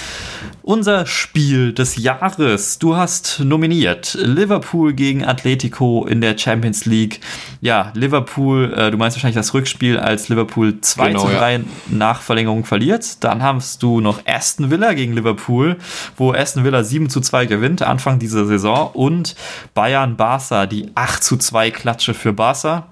[0.62, 2.78] Unser Spiel des Jahres.
[2.78, 7.20] Du hast nominiert Liverpool gegen Atletico in der Champions League.
[7.60, 11.60] Ja, Liverpool, äh, du meinst wahrscheinlich das Rückspiel, als Liverpool 2 genau, zu 3 ja.
[11.88, 13.24] nach Verlängerung verliert.
[13.24, 15.76] Dann hast du noch Aston Villa gegen Liverpool,
[16.16, 18.90] wo Aston Villa 7 zu 2 gewinnt, Anfang dieser Saison.
[18.92, 19.34] Und
[19.74, 22.86] Bayern Barca, die 8 zu 2 Klatsche für Barca.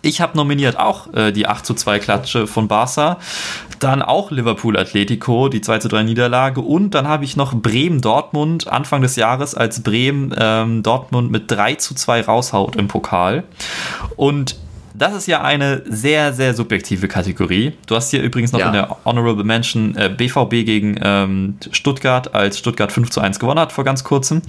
[0.00, 3.18] Ich habe nominiert auch äh, die 8 zu 2 Klatsche von Barca.
[3.78, 6.60] Dann auch Liverpool Atletico, die 2 zu 3 Niederlage.
[6.60, 11.50] Und dann habe ich noch Bremen Dortmund Anfang des Jahres, als Bremen ähm, Dortmund mit
[11.50, 13.44] 3 zu 2 raushaut im Pokal.
[14.16, 14.56] Und
[15.02, 17.72] das ist ja eine sehr, sehr subjektive Kategorie.
[17.86, 18.68] Du hast hier übrigens noch ja.
[18.68, 23.58] in der Honorable Mention äh, BVB gegen ähm, Stuttgart, als Stuttgart 5 zu 1 gewonnen
[23.58, 24.42] hat vor ganz kurzem.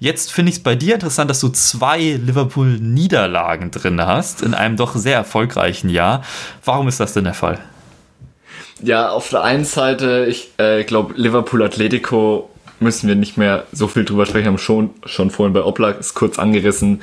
[0.00, 4.78] Jetzt finde ich es bei dir interessant, dass du zwei Liverpool-Niederlagen drin hast, in einem
[4.78, 6.22] doch sehr erfolgreichen Jahr.
[6.64, 7.58] Warum ist das denn der Fall?
[8.80, 12.48] Ja, auf der einen Seite, ich äh, glaube, Liverpool Atletico
[12.80, 16.14] müssen wir nicht mehr so viel drüber sprechen, haben schon, schon vorhin bei Oblak ist
[16.14, 17.02] kurz angerissen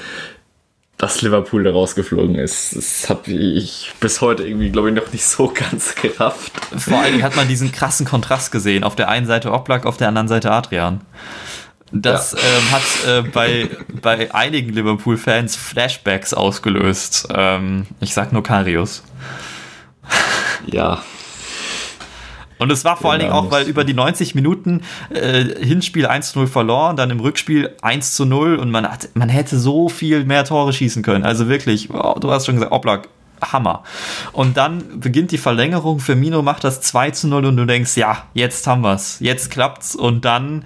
[0.98, 2.76] dass Liverpool da rausgeflogen ist.
[2.76, 6.54] Das habe ich bis heute irgendwie, glaube ich, noch nicht so ganz gerafft.
[6.78, 8.84] Vor allen Dingen hat man diesen krassen Kontrast gesehen.
[8.84, 11.02] Auf der einen Seite Oblak, auf der anderen Seite Adrian.
[11.92, 12.40] Das ja.
[12.40, 13.70] ähm, hat äh, bei,
[14.02, 17.28] bei einigen Liverpool-Fans Flashbacks ausgelöst.
[17.34, 19.04] Ähm, ich sag nur Karius.
[20.66, 21.04] Ja,
[22.58, 26.32] und es war vor allen Dingen auch, weil über die 90 Minuten äh, Hinspiel 1
[26.32, 29.90] zu 0 verloren, dann im Rückspiel 1 zu 0 und man, hat, man hätte so
[29.90, 31.26] viel mehr Tore schießen können.
[31.26, 33.10] Also wirklich, oh, du hast schon gesagt, Oblak,
[33.42, 33.84] Hammer.
[34.32, 38.24] Und dann beginnt die Verlängerung, Firmino macht das 2 zu 0 und du denkst, ja,
[38.34, 39.96] jetzt haben wir's, jetzt klappt's.
[39.96, 40.66] Und dann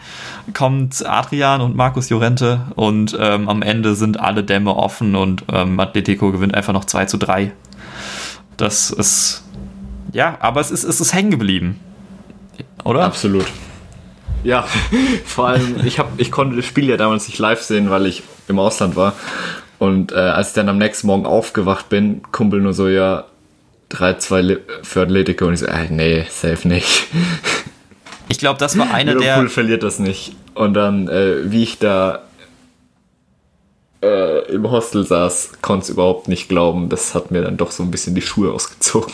[0.53, 5.79] kommt Adrian und Markus Jorente und ähm, am Ende sind alle Dämme offen und ähm,
[5.79, 7.51] Atletico gewinnt einfach noch 2 zu 3.
[8.57, 9.43] Das ist
[10.11, 11.79] ja, aber es ist, es ist hängen geblieben.
[12.83, 13.03] Oder?
[13.03, 13.45] Absolut.
[14.43, 14.65] Ja,
[15.25, 18.23] vor allem, ich, hab, ich konnte das Spiel ja damals nicht live sehen, weil ich
[18.47, 19.13] im Ausland war.
[19.77, 23.25] Und äh, als ich dann am nächsten Morgen aufgewacht bin, Kumpel nur so, ja,
[23.91, 25.45] 3-2 für Atletico.
[25.45, 27.07] Und ich so, äh, nee, safe nicht.
[28.27, 29.35] Ich glaube, das war eine Liverpool der.
[29.35, 30.35] Liverpool verliert das nicht.
[30.53, 32.23] Und dann, äh, wie ich da
[34.03, 36.89] äh, im Hostel saß, konnte es überhaupt nicht glauben.
[36.89, 39.13] Das hat mir dann doch so ein bisschen die Schuhe ausgezogen.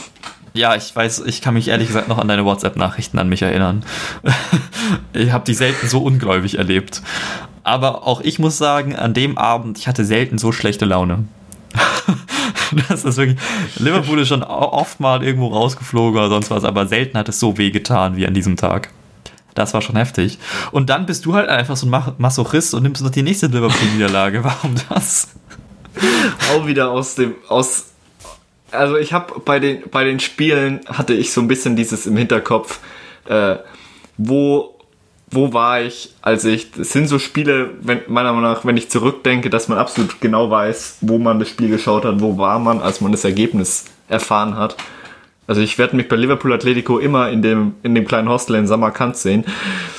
[0.56, 3.84] Ja, ich weiß, ich kann mich ehrlich gesagt noch an deine WhatsApp-Nachrichten an mich erinnern.
[5.14, 7.02] ich habe die selten so ungläubig erlebt.
[7.64, 11.26] Aber auch ich muss sagen, an dem Abend, ich hatte selten so schlechte Laune.
[12.88, 13.38] das ist wirklich.
[13.78, 17.58] Liverpool ist schon oft mal irgendwo rausgeflogen oder sonst was, aber selten hat es so
[17.58, 18.92] weh getan wie an diesem Tag.
[19.56, 20.40] Das war schon heftig.
[20.72, 24.42] Und dann bist du halt einfach so ein Masochist und nimmst noch die nächste Liverpool-Niederlage.
[24.46, 25.30] Warum das?
[26.54, 27.95] Auch wieder aus dem, aus
[28.78, 32.18] also ich habe bei den, bei den Spielen hatte ich so ein bisschen dieses im
[32.18, 32.80] Hinterkopf,
[33.28, 33.56] äh,
[34.18, 34.76] wo,
[35.32, 38.90] wo war ich, als ich, das sind so Spiele, wenn, meiner Meinung nach, wenn ich
[38.90, 42.82] zurückdenke, dass man absolut genau weiß, wo man das Spiel geschaut hat, wo war man,
[42.82, 44.76] als man das Ergebnis erfahren hat.
[45.48, 48.68] Also ich werde mich bei Liverpool Atletico immer in dem, in dem kleinen Hostel in
[48.68, 49.46] Samarkand sehen.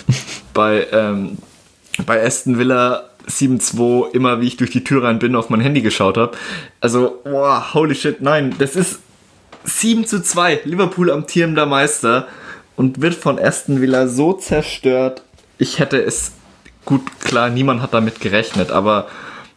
[0.54, 1.38] bei, ähm,
[2.04, 5.82] bei Aston Villa 7-2 immer, wie ich durch die Tür rein bin, auf mein Handy
[5.82, 6.36] geschaut habe.
[6.80, 9.00] Also, boah, holy shit, nein, das ist
[9.64, 12.28] 7 zu 2, Liverpool amtierender Meister
[12.76, 15.22] und wird von Aston Villa so zerstört.
[15.58, 16.32] Ich hätte es,
[16.84, 19.08] gut, klar, niemand hat damit gerechnet, aber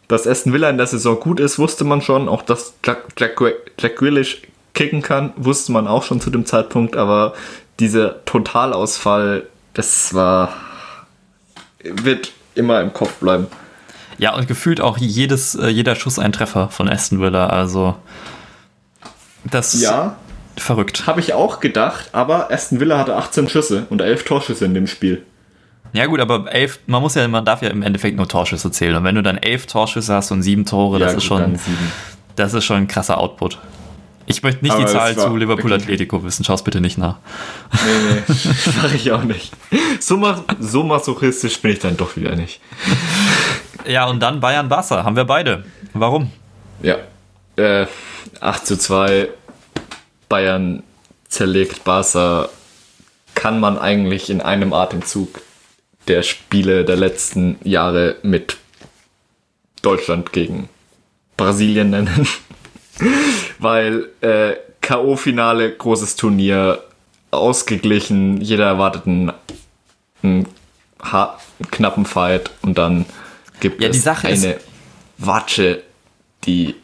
[0.08, 2.28] dass Aston Villa in der Saison gut ist, wusste man schon.
[2.28, 3.40] Auch dass Jack, Jack,
[3.78, 4.42] Jack Grealish
[4.74, 7.34] kicken kann, wusste man auch schon zu dem Zeitpunkt, aber
[7.78, 10.52] dieser Totalausfall, das war,
[11.82, 13.46] wird immer im Kopf bleiben.
[14.20, 17.46] Ja, und gefühlt auch jedes, äh, jeder Schuss ein Treffer von Aston Villa.
[17.46, 17.96] Also,
[19.44, 20.16] das ja,
[20.58, 21.06] verrückt.
[21.06, 24.86] Habe ich auch gedacht, aber Aston Villa hatte 18 Schüsse und 11 Torschüsse in dem
[24.86, 25.24] Spiel.
[25.94, 28.94] Ja gut, aber elf, man muss ja, man darf ja im Endeffekt nur Torschüsse zählen.
[28.96, 31.58] Und wenn du dann elf Torschüsse hast und sieben Tore, ja, das gut, ist schon,
[32.36, 33.58] das ist schon ein krasser Output.
[34.26, 37.16] Ich möchte nicht aber die Zahl zu Liverpool Atletico wissen, schau's bitte nicht nach.
[37.72, 38.34] Nee, nee,
[38.82, 39.50] mache ich auch nicht.
[39.98, 42.60] So, mach, so masochistisch bin ich dann doch wieder nicht.
[43.86, 45.64] Ja, und dann Bayern Barca, haben wir beide.
[45.92, 46.30] Warum?
[46.82, 46.96] Ja,
[47.56, 47.86] äh,
[48.40, 49.28] 8 zu 2,
[50.28, 50.82] Bayern
[51.28, 52.48] zerlegt Barca,
[53.34, 55.40] kann man eigentlich in einem Atemzug
[56.08, 58.58] der Spiele der letzten Jahre mit
[59.82, 60.68] Deutschland gegen
[61.36, 62.28] Brasilien nennen.
[63.58, 66.82] Weil äh, K.O.-Finale, großes Turnier,
[67.30, 69.32] ausgeglichen, jeder erwartet ein,
[70.22, 70.46] ein
[71.70, 73.06] knappen Fight und dann
[73.60, 74.56] gibt ja, es eine
[75.18, 75.82] Watsche,
[76.44, 76.74] die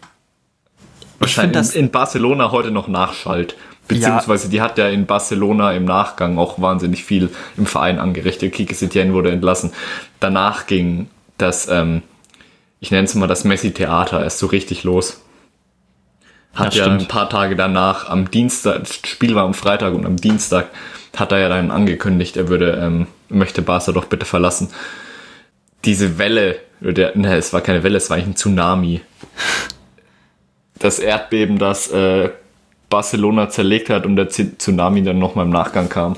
[1.19, 3.57] wahrscheinlich in, in, Barcelona heute noch nachschallt.
[3.89, 4.51] Beziehungsweise ja.
[4.51, 8.53] die hat ja in Barcelona im Nachgang auch wahnsinnig viel im Verein angerichtet.
[8.53, 9.73] Kike Setien wurde entlassen.
[10.19, 11.09] Danach ging
[11.39, 12.03] das, ähm,
[12.81, 15.23] ich nenne es mal das Messi-Theater, erst so richtig los.
[16.55, 20.07] Hat ja, ja ein paar Tage danach am Dienstag, das Spiel war am Freitag und
[20.07, 20.71] am Dienstag
[21.17, 24.71] hat er ja dann angekündigt, er würde, ähm, möchte Barca doch bitte verlassen.
[25.85, 29.01] Diese Welle, oder, ne, es war keine Welle, es war eigentlich ein Tsunami.
[30.79, 32.31] Das Erdbeben, das äh,
[32.91, 36.17] Barcelona zerlegt hat und der Tsunami dann nochmal im Nachgang kam.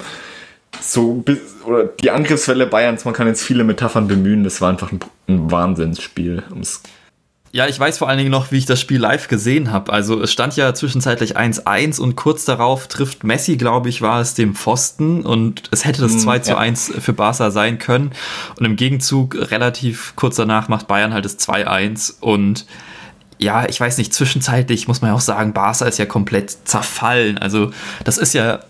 [0.80, 1.24] So,
[1.64, 5.50] oder die Angriffswelle Bayerns, man kann jetzt viele Metaphern bemühen, das war einfach ein, ein
[5.50, 6.82] Wahnsinnsspiel, um es
[7.50, 9.92] ja, ich weiß vor allen Dingen noch, wie ich das Spiel live gesehen habe.
[9.92, 14.34] Also es stand ja zwischenzeitlich 1-1 und kurz darauf trifft Messi, glaube ich, war es
[14.34, 18.12] dem Pfosten und es hätte das 2 hm, zu 1 für Barca sein können.
[18.58, 22.66] Und im Gegenzug, relativ kurz danach, macht Bayern halt das 2-1 und
[23.40, 27.38] ja, ich weiß nicht, zwischenzeitlich muss man ja auch sagen, Barca ist ja komplett zerfallen.
[27.38, 27.70] Also
[28.04, 28.60] das ist ja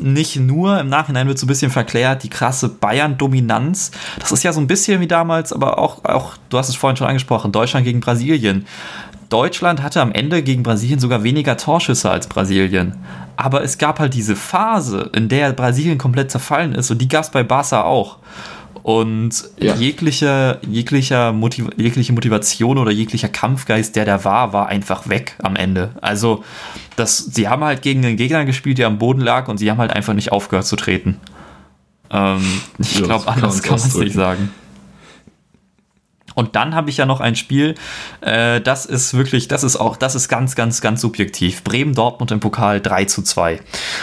[0.00, 3.90] nicht nur, im Nachhinein wird so ein bisschen verklärt, die krasse Bayern-Dominanz.
[4.18, 6.96] Das ist ja so ein bisschen wie damals, aber auch, auch, du hast es vorhin
[6.96, 8.66] schon angesprochen, Deutschland gegen Brasilien.
[9.28, 12.94] Deutschland hatte am Ende gegen Brasilien sogar weniger Torschüsse als Brasilien.
[13.36, 17.24] Aber es gab halt diese Phase, in der Brasilien komplett zerfallen ist und die gab
[17.24, 18.18] es bei Barca auch.
[18.86, 19.74] Und ja.
[19.74, 25.56] jegliche, jeglicher Motiv jegliche Motivation oder jeglicher Kampfgeist, der da war, war einfach weg am
[25.56, 25.90] Ende.
[26.02, 26.44] Also,
[26.94, 29.78] das, sie haben halt gegen einen Gegner gespielt, der am Boden lag und sie haben
[29.78, 31.18] halt einfach nicht aufgehört zu treten.
[32.12, 32.40] Ähm,
[32.78, 34.52] ich glaube, anders kann man es nicht sagen.
[36.36, 37.74] Und dann habe ich ja noch ein Spiel,
[38.20, 41.64] äh, das ist wirklich, das ist auch, das ist ganz, ganz, ganz subjektiv.
[41.64, 43.58] Bremen-Dortmund im Pokal 3 zu 2.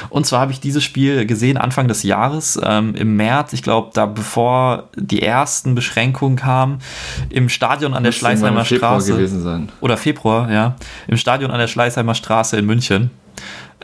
[0.10, 3.92] Und zwar habe ich dieses Spiel gesehen Anfang des Jahres, ähm, im März, ich glaube,
[3.94, 6.80] da bevor die ersten Beschränkungen kamen,
[7.30, 9.14] im Stadion an der Schleißheimer Straße.
[9.14, 9.72] Gewesen sein.
[9.80, 10.76] Oder Februar, ja.
[11.08, 13.12] Im Stadion an der Schleißheimer Straße in München.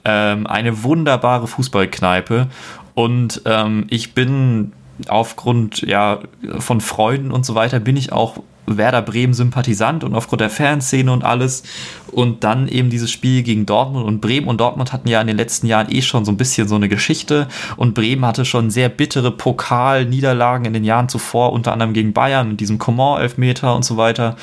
[0.06, 2.48] Ähm, eine wunderbare Fußballkneipe.
[2.96, 4.74] Und ähm, ich bin
[5.08, 6.20] aufgrund ja,
[6.60, 8.42] von Freunden und so weiter bin ich auch
[8.78, 11.64] Werder Bremen Sympathisant und aufgrund der Fanszene und alles.
[12.12, 15.38] Und dann eben dieses Spiel gegen Dortmund und Bremen und Dortmund hatten ja in den
[15.38, 17.48] letzten Jahren eh schon so ein bisschen so eine Geschichte
[17.78, 22.50] und Bremen hatte schon sehr bittere Pokalniederlagen in den Jahren zuvor, unter anderem gegen Bayern
[22.50, 24.36] mit diesem Coman-Elfmeter und so weiter.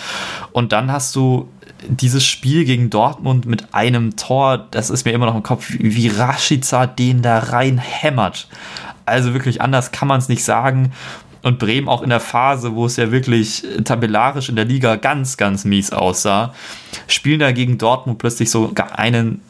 [0.52, 1.48] Und dann hast du
[1.88, 6.08] dieses Spiel gegen Dortmund mit einem Tor, das ist mir immer noch im Kopf, wie
[6.08, 8.48] Rashica den da rein hämmert.
[9.06, 10.92] Also wirklich anders kann man es nicht sagen.
[11.42, 15.36] Und Bremen auch in der Phase, wo es ja wirklich tabellarisch in der Liga ganz,
[15.36, 16.52] ganz mies aussah,
[17.06, 19.40] spielen dagegen Dortmund plötzlich so einen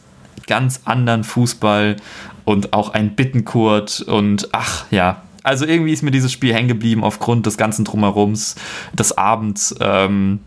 [0.45, 1.97] ganz anderen Fußball
[2.45, 7.03] und auch ein Bittenkurt und ach ja, also irgendwie ist mir dieses Spiel hängen geblieben
[7.03, 8.55] aufgrund des ganzen Drumherums,
[8.93, 10.39] des Abends ähm,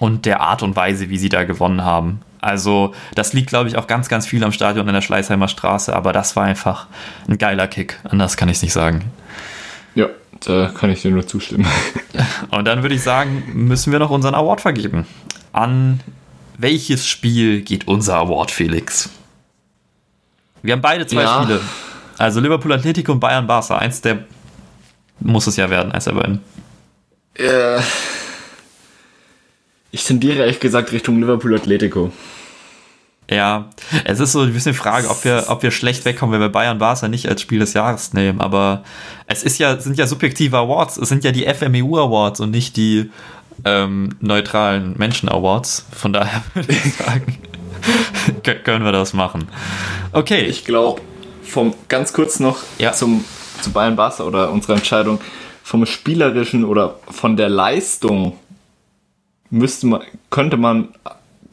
[0.00, 2.20] und der Art und Weise, wie sie da gewonnen haben.
[2.44, 5.96] Also das liegt, glaube ich, auch ganz, ganz viel am Stadion in der Schleißheimer Straße,
[5.96, 6.86] aber das war einfach
[7.26, 7.98] ein geiler Kick.
[8.04, 9.10] Anders kann ich es nicht sagen.
[9.94, 10.08] Ja,
[10.44, 11.66] da kann ich dir nur zustimmen.
[12.50, 15.06] Und dann würde ich sagen, müssen wir noch unseren Award vergeben.
[15.54, 16.00] An
[16.58, 19.08] welches Spiel geht unser Award, Felix?
[20.60, 21.42] Wir haben beide zwei ja.
[21.42, 21.60] Spiele.
[22.18, 23.78] Also Liverpool Atletico und Bayern Barca.
[23.78, 24.18] Eins der
[25.18, 26.42] muss es ja werden, eins der beiden.
[27.36, 27.80] Äh,
[29.94, 32.10] ich tendiere ehrlich gesagt Richtung Liverpool Atletico.
[33.30, 33.70] Ja,
[34.04, 36.48] es ist so ein bisschen die Frage, ob wir, ob wir schlecht wegkommen, wenn wir
[36.48, 38.40] Bayern Barca nicht als Spiel des Jahres nehmen.
[38.40, 38.82] Aber
[39.28, 40.96] es ist ja, sind ja subjektive Awards.
[40.96, 43.08] Es sind ja die FMEU Awards und nicht die
[43.64, 45.86] ähm, neutralen Menschen Awards.
[45.92, 47.38] Von daher würde ich sagen,
[48.64, 49.46] können wir das machen.
[50.10, 50.42] Okay.
[50.42, 51.02] Ich glaube,
[51.44, 52.92] vom ganz kurz noch ja.
[52.92, 53.24] zum,
[53.60, 55.20] zu Bayern Barca oder unserer Entscheidung
[55.62, 58.36] vom spielerischen oder von der Leistung
[59.50, 60.88] müsste man, könnte man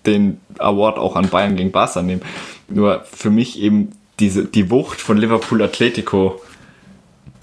[0.06, 2.22] den Award auch an Bayern gegen Barca nehmen.
[2.68, 6.42] Nur für mich eben diese, die Wucht von Liverpool Atletico.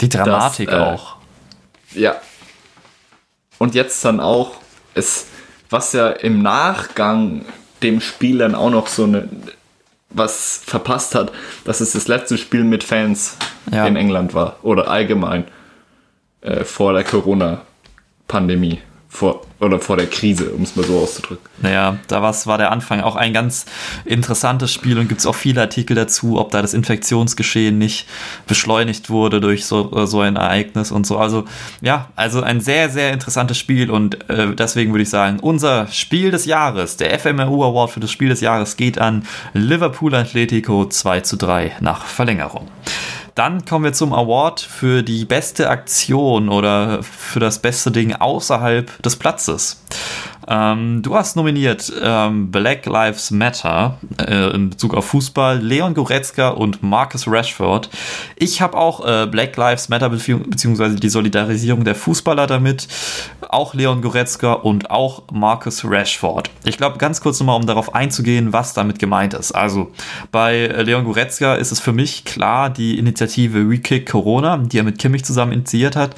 [0.01, 1.15] Die Dramatik das, äh, auch.
[1.93, 2.15] Ja.
[3.57, 4.57] Und jetzt dann auch,
[4.93, 5.27] es,
[5.69, 7.45] was ja im Nachgang
[7.83, 9.29] dem Spiel dann auch noch so eine,
[10.09, 11.31] was verpasst hat,
[11.65, 13.37] dass es das letzte Spiel mit Fans
[13.71, 13.85] ja.
[13.85, 14.57] in England war.
[14.63, 15.45] Oder allgemein
[16.41, 21.45] äh, vor der Corona-Pandemie vor, oder vor der Krise, um es mal so auszudrücken.
[21.61, 23.65] Naja, da war der Anfang auch ein ganz
[24.05, 28.07] interessantes Spiel und gibt es auch viele Artikel dazu, ob da das Infektionsgeschehen nicht
[28.47, 31.17] beschleunigt wurde durch so, äh, so ein Ereignis und so.
[31.17, 31.45] Also
[31.81, 36.31] ja, also ein sehr, sehr interessantes Spiel und äh, deswegen würde ich sagen, unser Spiel
[36.31, 41.21] des Jahres, der FMRU Award für das Spiel des Jahres geht an Liverpool Atletico 2
[41.21, 42.67] zu 3 nach Verlängerung.
[43.39, 49.01] Dann kommen wir zum Award für die beste Aktion oder für das beste Ding außerhalb
[49.01, 49.81] des Platzes.
[50.49, 56.49] Ähm, du hast nominiert ähm, Black Lives Matter äh, in Bezug auf Fußball, Leon Goretzka
[56.49, 57.89] und Marcus Rashford.
[58.35, 62.87] Ich habe auch äh, Black Lives Matter beziehungsweise die Solidarisierung der Fußballer damit,
[63.47, 66.49] auch Leon Goretzka und auch Marcus Rashford.
[66.65, 69.51] Ich glaube, ganz kurz nochmal, um darauf einzugehen, was damit gemeint ist.
[69.51, 69.91] Also
[70.31, 74.83] bei Leon Goretzka ist es für mich klar die Initiative We Kick Corona, die er
[74.83, 76.15] mit Kimmich zusammen initiiert hat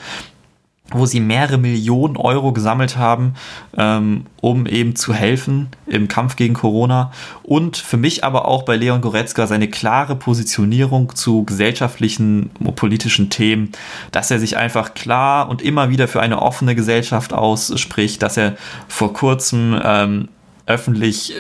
[0.92, 3.34] wo sie mehrere Millionen Euro gesammelt haben,
[3.78, 7.12] ähm, um eben zu helfen im Kampf gegen Corona.
[7.44, 13.72] Und für mich aber auch bei Leon Goretzka seine klare Positionierung zu gesellschaftlichen, politischen Themen,
[14.12, 18.56] dass er sich einfach klar und immer wieder für eine offene Gesellschaft ausspricht, dass er
[18.88, 20.28] vor kurzem ähm,
[20.66, 21.34] öffentlich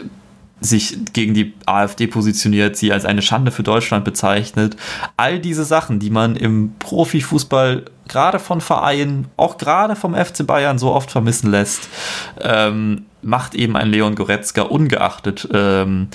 [0.62, 4.78] sich gegen die AfD positioniert, sie als eine Schande für Deutschland bezeichnet.
[5.18, 10.78] All diese Sachen, die man im Profifußball gerade von Vereinen, auch gerade vom FC Bayern
[10.78, 11.89] so oft vermissen lässt,
[12.41, 16.09] ähm, macht eben ein Leon Goretzka ungeachtet ähm,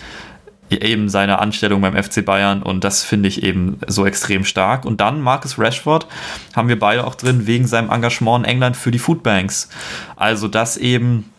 [0.70, 4.84] eben seine Anstellung beim FC Bayern und das finde ich eben so extrem stark.
[4.84, 6.06] Und dann Marcus Rashford
[6.54, 9.68] haben wir beide auch drin wegen seinem Engagement in England für die Foodbanks.
[10.16, 11.30] Also das eben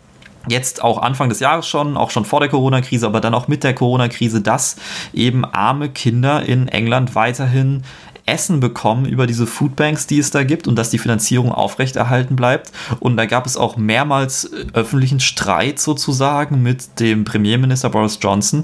[0.48, 3.66] jetzt auch Anfang des Jahres schon, auch schon vor der Corona-Krise, aber dann auch mit
[3.66, 4.78] der Corona-Krise, dass
[5.14, 7.84] eben arme Kinder in England weiterhin
[8.28, 12.72] Essen bekommen über diese Foodbanks, die es da gibt und dass die Finanzierung aufrechterhalten bleibt.
[13.00, 18.64] Und da gab es auch mehrmals äh, öffentlichen Streit sozusagen mit dem Premierminister Boris Johnson.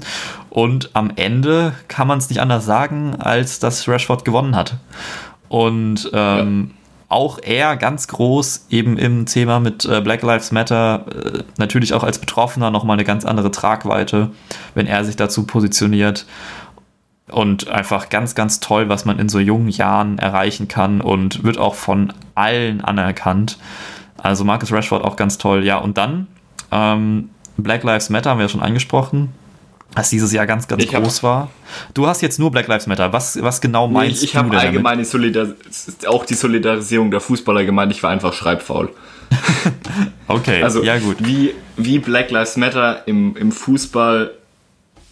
[0.50, 4.76] Und am Ende kann man es nicht anders sagen, als dass Rashford gewonnen hat.
[5.48, 6.74] Und ähm, ja
[7.14, 12.02] auch er ganz groß eben im Thema mit äh, Black Lives Matter, äh, natürlich auch
[12.02, 14.30] als Betroffener nochmal eine ganz andere Tragweite,
[14.74, 16.26] wenn er sich dazu positioniert.
[17.30, 21.56] Und einfach ganz, ganz toll, was man in so jungen Jahren erreichen kann und wird
[21.56, 23.58] auch von allen anerkannt.
[24.18, 25.64] Also Marcus Rashford auch ganz toll.
[25.64, 26.26] Ja, und dann
[26.70, 29.32] ähm, Black Lives Matter haben wir ja schon angesprochen
[29.94, 31.50] was dieses Jahr ganz, ganz ich groß war.
[31.94, 33.12] Du hast jetzt nur Black Lives Matter.
[33.12, 34.38] Was, was genau meinst nee, ich, ich du?
[34.38, 35.48] Ich habe allgemein Solidar
[36.06, 37.92] auch die Solidarisierung der Fußballer gemeint.
[37.92, 38.90] Ich war einfach schreibfaul.
[40.28, 41.16] okay, also, ja gut.
[41.20, 44.32] Wie, wie Black Lives Matter im, im Fußball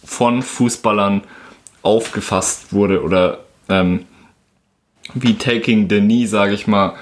[0.03, 1.21] von Fußballern
[1.83, 4.05] aufgefasst wurde oder ähm,
[5.13, 6.95] wie Taking the Knee, sage ich mal,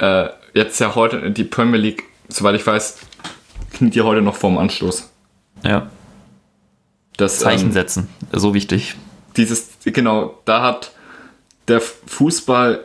[0.00, 2.98] äh, jetzt ja heute die Premier League, soweit ich weiß,
[3.72, 5.10] kniet ihr heute noch vorm Anschluss.
[5.62, 5.90] Ja.
[7.16, 8.96] Das, Zeichen ähm, setzen, so wichtig.
[9.36, 10.92] Dieses, genau, da hat
[11.68, 12.80] der Fußball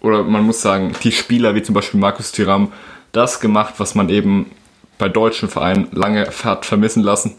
[0.00, 2.72] oder man muss sagen, die Spieler wie zum Beispiel Markus Thuram
[3.12, 4.50] das gemacht, was man eben
[4.98, 7.36] bei deutschen Vereinen lange hat vermissen lassen,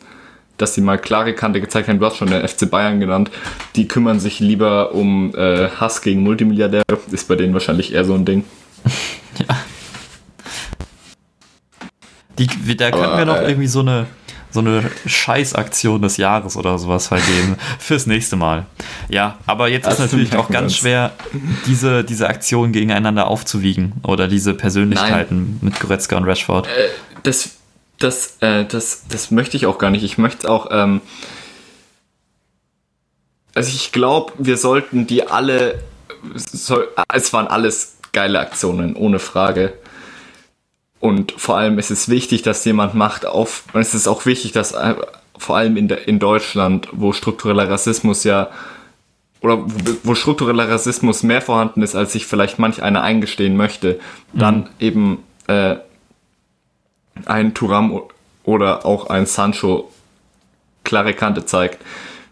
[0.60, 2.00] dass sie mal klare Kante gezeigt haben.
[2.00, 3.32] Du hast schon den FC Bayern genannt.
[3.76, 6.84] Die kümmern sich lieber um äh, Hass gegen Multimilliardäre.
[7.12, 8.44] Ist bei denen wahrscheinlich eher so ein Ding.
[9.40, 9.56] ja.
[12.38, 14.08] Die, da könnten wir noch äh, irgendwie so eine
[14.52, 18.66] so eine Scheißaktion des Jahres oder sowas vergeben fürs nächste Mal.
[19.08, 21.12] Ja, aber jetzt das ist natürlich auch ganz schwer,
[21.68, 25.60] diese, diese Aktionen gegeneinander aufzuwiegen oder diese Persönlichkeiten Nein.
[25.62, 26.68] mit Goretzka und Rashford.
[26.68, 26.90] Äh,
[27.22, 27.59] das,
[28.00, 30.04] das, äh, das, das möchte ich auch gar nicht.
[30.04, 30.68] Ich möchte auch.
[30.72, 31.02] Ähm,
[33.54, 35.84] also ich glaube, wir sollten die alle.
[36.36, 39.74] Soll, es waren alles geile Aktionen, ohne Frage.
[41.00, 44.52] Und vor allem ist es wichtig, dass jemand macht auf, und es ist auch wichtig,
[44.52, 44.96] dass äh,
[45.38, 48.50] vor allem in, de, in Deutschland, wo struktureller Rassismus ja,
[49.42, 54.00] oder wo, wo, struktureller Rassismus mehr vorhanden ist, als sich vielleicht manch einer eingestehen möchte,
[54.34, 54.40] mhm.
[54.40, 55.78] dann eben äh,
[57.26, 58.02] ein Turam
[58.44, 59.92] oder auch ein Sancho
[60.84, 61.84] klare Kante zeigt.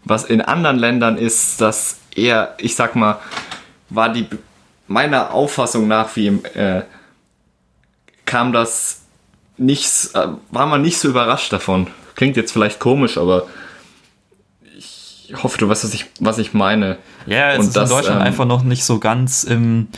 [0.04, 3.18] Was in anderen Ländern ist, dass eher, ich sag mal,
[3.90, 4.26] war die
[4.86, 6.82] meiner Auffassung nach wie im äh,
[8.24, 9.02] kam das
[9.56, 11.88] nicht, äh, war man nicht so überrascht davon.
[12.14, 13.46] Klingt jetzt vielleicht komisch, aber
[14.76, 16.98] ich hoffe, du weißt, was ich, was ich meine.
[17.26, 19.88] Ja, es Und ist das, in Deutschland ähm, einfach noch nicht so ganz im,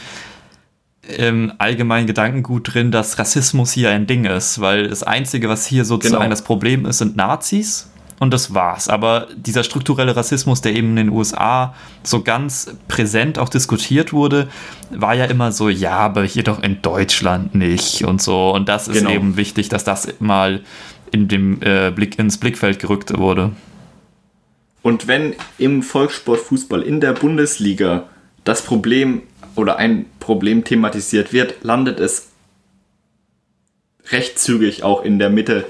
[1.17, 5.85] im allgemeinen Gedankengut drin, dass Rassismus hier ein Ding ist, weil das Einzige, was hier
[5.85, 6.31] sozusagen genau.
[6.31, 7.91] das Problem ist, sind Nazis
[8.21, 8.89] und das war's.
[8.89, 14.49] Aber dieser strukturelle Rassismus, der eben in den USA so ganz präsent auch diskutiert wurde,
[14.91, 18.51] war ja immer so, ja, aber hier doch in Deutschland nicht und so.
[18.55, 19.11] Und das ist genau.
[19.11, 20.61] eben wichtig, dass das mal
[21.11, 23.53] in dem äh, Blick ins Blickfeld gerückt wurde.
[24.83, 28.05] Und wenn im Volkssportfußball in der Bundesliga
[28.45, 29.23] das Problem
[29.61, 32.29] oder ein Problem thematisiert wird, landet es
[34.11, 35.67] recht zügig auch in der Mitte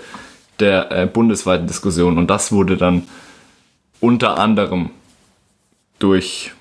[0.60, 2.18] der äh, bundesweiten Diskussion.
[2.18, 3.04] Und das wurde dann
[4.00, 4.90] unter anderem
[5.98, 6.52] durch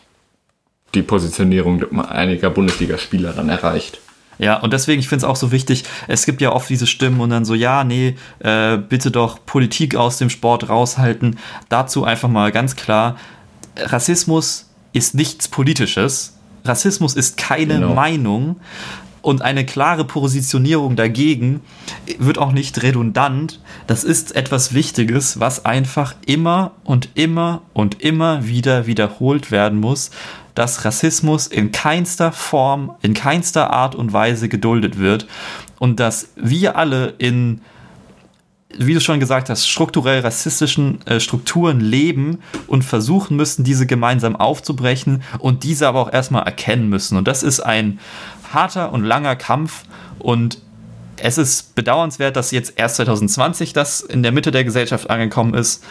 [0.94, 4.00] die Positionierung einiger Bundesligaspieler dann erreicht.
[4.40, 7.20] Ja, und deswegen, ich finde es auch so wichtig, es gibt ja oft diese Stimmen
[7.20, 11.38] und dann so, ja, nee, äh, bitte doch Politik aus dem Sport raushalten.
[11.68, 13.18] Dazu einfach mal ganz klar,
[13.78, 16.39] Rassismus ist nichts Politisches.
[16.70, 17.94] Rassismus ist keine genau.
[17.94, 18.56] Meinung
[19.22, 21.62] und eine klare Positionierung dagegen
[22.20, 23.60] wird auch nicht redundant.
[23.88, 30.12] Das ist etwas Wichtiges, was einfach immer und immer und immer wieder wiederholt werden muss,
[30.56, 35.28] dass Rassismus in keinster Form, in keinster Art und Weise geduldet wird
[35.80, 37.62] und dass wir alle in
[38.78, 44.36] wie du schon gesagt hast, strukturell rassistischen äh, Strukturen leben und versuchen müssen, diese gemeinsam
[44.36, 47.18] aufzubrechen und diese aber auch erstmal erkennen müssen.
[47.18, 48.00] Und das ist ein
[48.54, 49.86] harter und langer Kampf
[50.20, 50.60] und
[51.18, 55.84] es ist bedauernswert, dass jetzt erst 2020 das in der Mitte der Gesellschaft angekommen ist.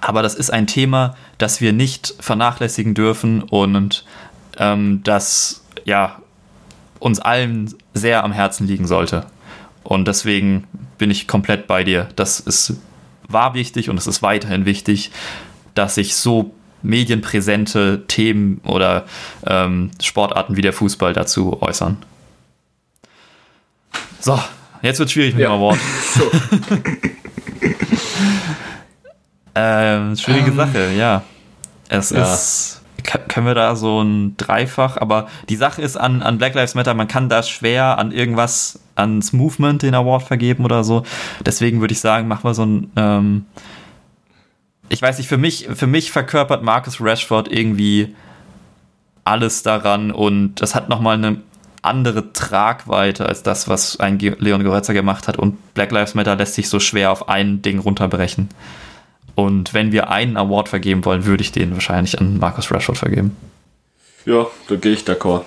[0.00, 4.04] Aber das ist ein Thema, das wir nicht vernachlässigen dürfen und
[4.58, 6.20] ähm, das ja
[7.00, 9.26] uns allen sehr am Herzen liegen sollte.
[9.82, 10.64] Und deswegen
[11.00, 12.08] bin ich komplett bei dir.
[12.14, 12.74] Das ist
[13.26, 15.10] war wichtig und es ist weiterhin wichtig,
[15.74, 19.04] dass sich so medienpräsente Themen oder
[19.46, 21.98] ähm, Sportarten wie der Fußball dazu äußern.
[24.20, 24.40] So,
[24.82, 25.50] jetzt wird es schwierig mit ja.
[25.50, 25.78] dem Award.
[26.14, 26.30] So.
[29.54, 31.22] Ähm, schwierige ähm, Sache, ja.
[31.88, 32.22] Es ja.
[32.22, 32.82] ist.
[33.28, 36.94] Können wir da so ein Dreifach, aber die Sache ist an, an Black Lives Matter,
[36.94, 41.02] man kann da schwer an irgendwas, ans Movement den Award vergeben oder so.
[41.44, 42.90] Deswegen würde ich sagen, machen wir so ein.
[42.96, 43.44] Ähm,
[44.88, 48.14] ich weiß nicht, für mich, für mich verkörpert Marcus Rashford irgendwie
[49.24, 51.42] alles daran und das hat nochmal eine
[51.82, 56.54] andere Tragweite als das, was ein Leon Goretzka gemacht hat und Black Lives Matter lässt
[56.54, 58.48] sich so schwer auf ein Ding runterbrechen.
[59.34, 63.36] Und wenn wir einen Award vergeben wollen, würde ich den wahrscheinlich an Marcus Rashford vergeben.
[64.26, 65.42] Ja, da gehe ich d'accord.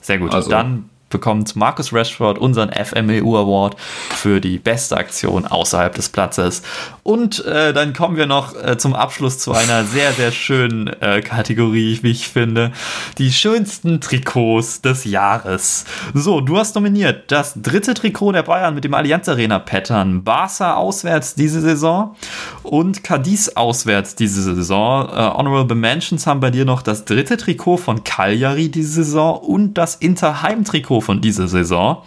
[0.00, 0.34] Sehr gut.
[0.34, 0.50] Also.
[0.50, 6.62] Dann bekommt Marcus Rashford unseren FMEU Award für die beste Aktion außerhalb des Platzes.
[7.04, 11.20] Und äh, dann kommen wir noch äh, zum Abschluss zu einer sehr, sehr schönen äh,
[11.20, 12.72] Kategorie, wie ich finde.
[13.18, 15.84] Die schönsten Trikots des Jahres.
[16.14, 20.24] So, du hast nominiert das dritte Trikot der Bayern mit dem Allianz Arena Pattern.
[20.24, 22.16] Barca auswärts diese Saison
[22.64, 25.08] und Cadiz auswärts diese Saison.
[25.08, 29.74] Äh, Honorable Mentions haben bei dir noch das dritte Trikot von Cagliari diese Saison und
[29.74, 32.02] das Inter Heimtrikot von dieser Saison.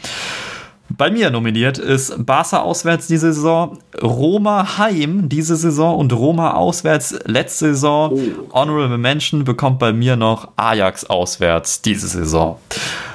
[0.90, 7.20] Bei mir nominiert ist Barca auswärts diese Saison, Roma Heim diese Saison und Roma auswärts
[7.26, 8.14] letzte Saison.
[8.14, 8.54] Oh.
[8.54, 12.58] Honorable Mention bekommt bei mir noch Ajax auswärts diese Saison.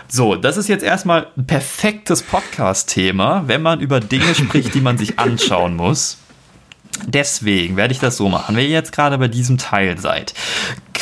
[0.09, 4.99] So, das ist jetzt erstmal ein perfektes Podcast-Thema, wenn man über Dinge spricht, die man
[4.99, 6.19] sich anschauen muss.
[7.07, 8.55] Deswegen werde ich das so machen.
[8.55, 10.35] Wenn ihr jetzt gerade bei diesem Teil seid,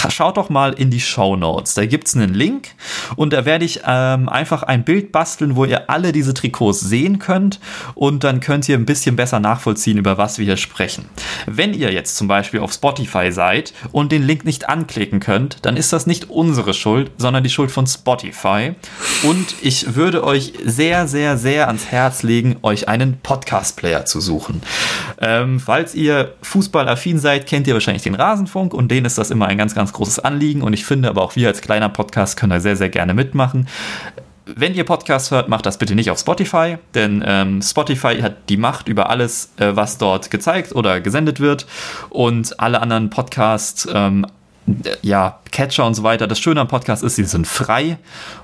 [0.09, 1.74] schaut doch mal in die Show Notes.
[1.74, 2.68] Da gibt es einen Link
[3.16, 7.18] und da werde ich ähm, einfach ein Bild basteln, wo ihr alle diese Trikots sehen
[7.18, 7.61] könnt
[7.94, 11.07] und dann könnt ihr ein bisschen besser nachvollziehen, über was wir hier sprechen.
[11.46, 15.76] Wenn ihr jetzt zum Beispiel auf Spotify seid und den Link nicht anklicken könnt, dann
[15.76, 18.74] ist das nicht unsere Schuld, sondern die Schuld von Spotify.
[19.22, 24.62] Und ich würde euch sehr, sehr, sehr ans Herz legen, euch einen Podcast-Player zu suchen.
[25.20, 29.46] Ähm, falls ihr fußballaffin seid, kennt ihr wahrscheinlich den Rasenfunk und denen ist das immer
[29.46, 32.36] ein ganz, ganz ganz großes Anliegen und ich finde aber auch wir als kleiner Podcast
[32.36, 33.66] können da sehr, sehr gerne mitmachen.
[34.47, 38.57] Wenn ihr Podcasts hört, macht das bitte nicht auf Spotify, denn ähm, Spotify hat die
[38.57, 41.66] Macht über alles, äh, was dort gezeigt oder gesendet wird
[42.09, 44.26] und alle anderen Podcasts, ähm,
[45.03, 46.26] ja, Catcher und so weiter.
[46.26, 47.99] Das Schöne am Podcast ist, sie sind frei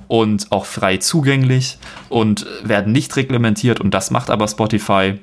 [0.09, 1.79] und auch frei zugänglich
[2.09, 5.19] und werden nicht reglementiert und das macht aber Spotify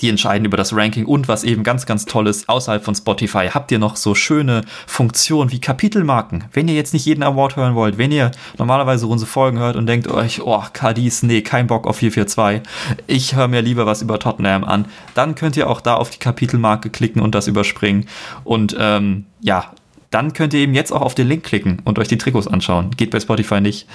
[0.00, 3.48] die entscheiden über das Ranking und was eben ganz, ganz toll ist, außerhalb von Spotify
[3.52, 6.44] habt ihr noch so schöne Funktionen wie Kapitelmarken.
[6.52, 9.86] Wenn ihr jetzt nicht jeden Award hören wollt, wenn ihr normalerweise unsere Folgen hört und
[9.86, 12.62] denkt euch, oh, Cadiz, nee, kein Bock auf 442,
[13.06, 16.18] ich höre mir lieber was über Tottenham an, dann könnt ihr auch da auf die
[16.18, 18.06] Kapitelmarke klicken und das überspringen
[18.44, 19.72] und ähm, ja,
[20.10, 22.90] dann könnt ihr eben jetzt auch auf den Link klicken und euch die Trikots anschauen.
[22.96, 23.86] Geht bei Spotify nicht.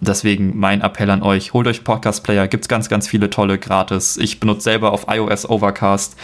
[0.00, 4.18] Deswegen mein Appell an euch, holt euch Podcast-Player, gibt es ganz, ganz viele tolle gratis.
[4.18, 6.16] Ich benutze selber auf iOS Overcast.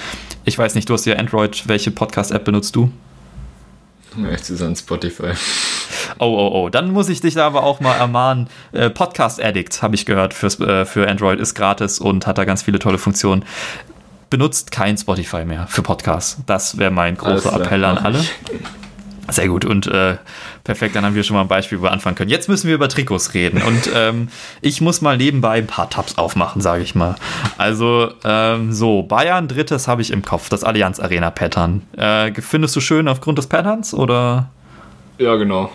[0.44, 2.90] Ich weiß nicht, du hast ja Android, welche Podcast-App benutzt du?
[4.30, 5.32] Echt zu sein Spotify.
[6.18, 6.68] Oh, oh, oh.
[6.70, 8.48] Dann muss ich dich da aber auch mal ermahnen.
[8.72, 12.44] Äh, Podcast Addict, habe ich gehört, fürs, äh, für Android ist gratis und hat da
[12.44, 13.44] ganz viele tolle Funktionen
[14.30, 16.42] benutzt kein Spotify mehr für Podcasts.
[16.44, 18.22] Das wäre mein großer Appell an alle.
[19.30, 20.16] Sehr gut und äh,
[20.64, 22.30] perfekt, dann haben wir schon mal ein Beispiel, wo wir anfangen können.
[22.30, 24.28] Jetzt müssen wir über Trikots reden und ähm,
[24.62, 27.14] ich muss mal nebenbei ein paar Tabs aufmachen, sage ich mal.
[27.58, 31.82] Also ähm, so, Bayern drittes habe ich im Kopf, das Allianz Arena Pattern.
[31.96, 34.48] Äh, findest du schön aufgrund des Patterns oder?
[35.18, 35.70] Ja, genau.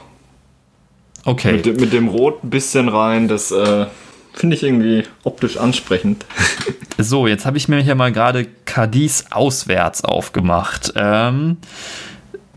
[1.26, 1.54] Okay.
[1.54, 3.86] Mit, mit dem Rot ein bisschen rein, das äh,
[4.34, 6.26] finde ich irgendwie optisch ansprechend.
[7.00, 10.94] So, jetzt habe ich mir hier mal gerade Cadiz auswärts aufgemacht.
[10.96, 11.58] Ähm,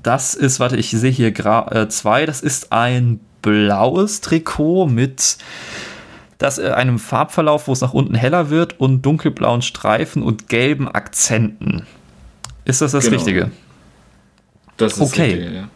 [0.07, 2.27] das ist, warte, ich sehe hier äh, zwei.
[2.27, 5.37] Das ist ein blaues Trikot mit
[6.39, 10.89] das, äh, einem Farbverlauf, wo es nach unten heller wird und dunkelblauen Streifen und gelben
[10.89, 11.87] Akzenten.
[12.65, 13.17] Ist das das genau.
[13.17, 13.51] Richtige?
[14.77, 15.35] Das ist okay.
[15.35, 15.69] Richtige, ja.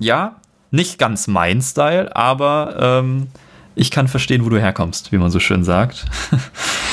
[0.00, 0.36] ja,
[0.70, 3.28] nicht ganz mein Style, aber ähm,
[3.74, 6.04] ich kann verstehen, wo du herkommst, wie man so schön sagt.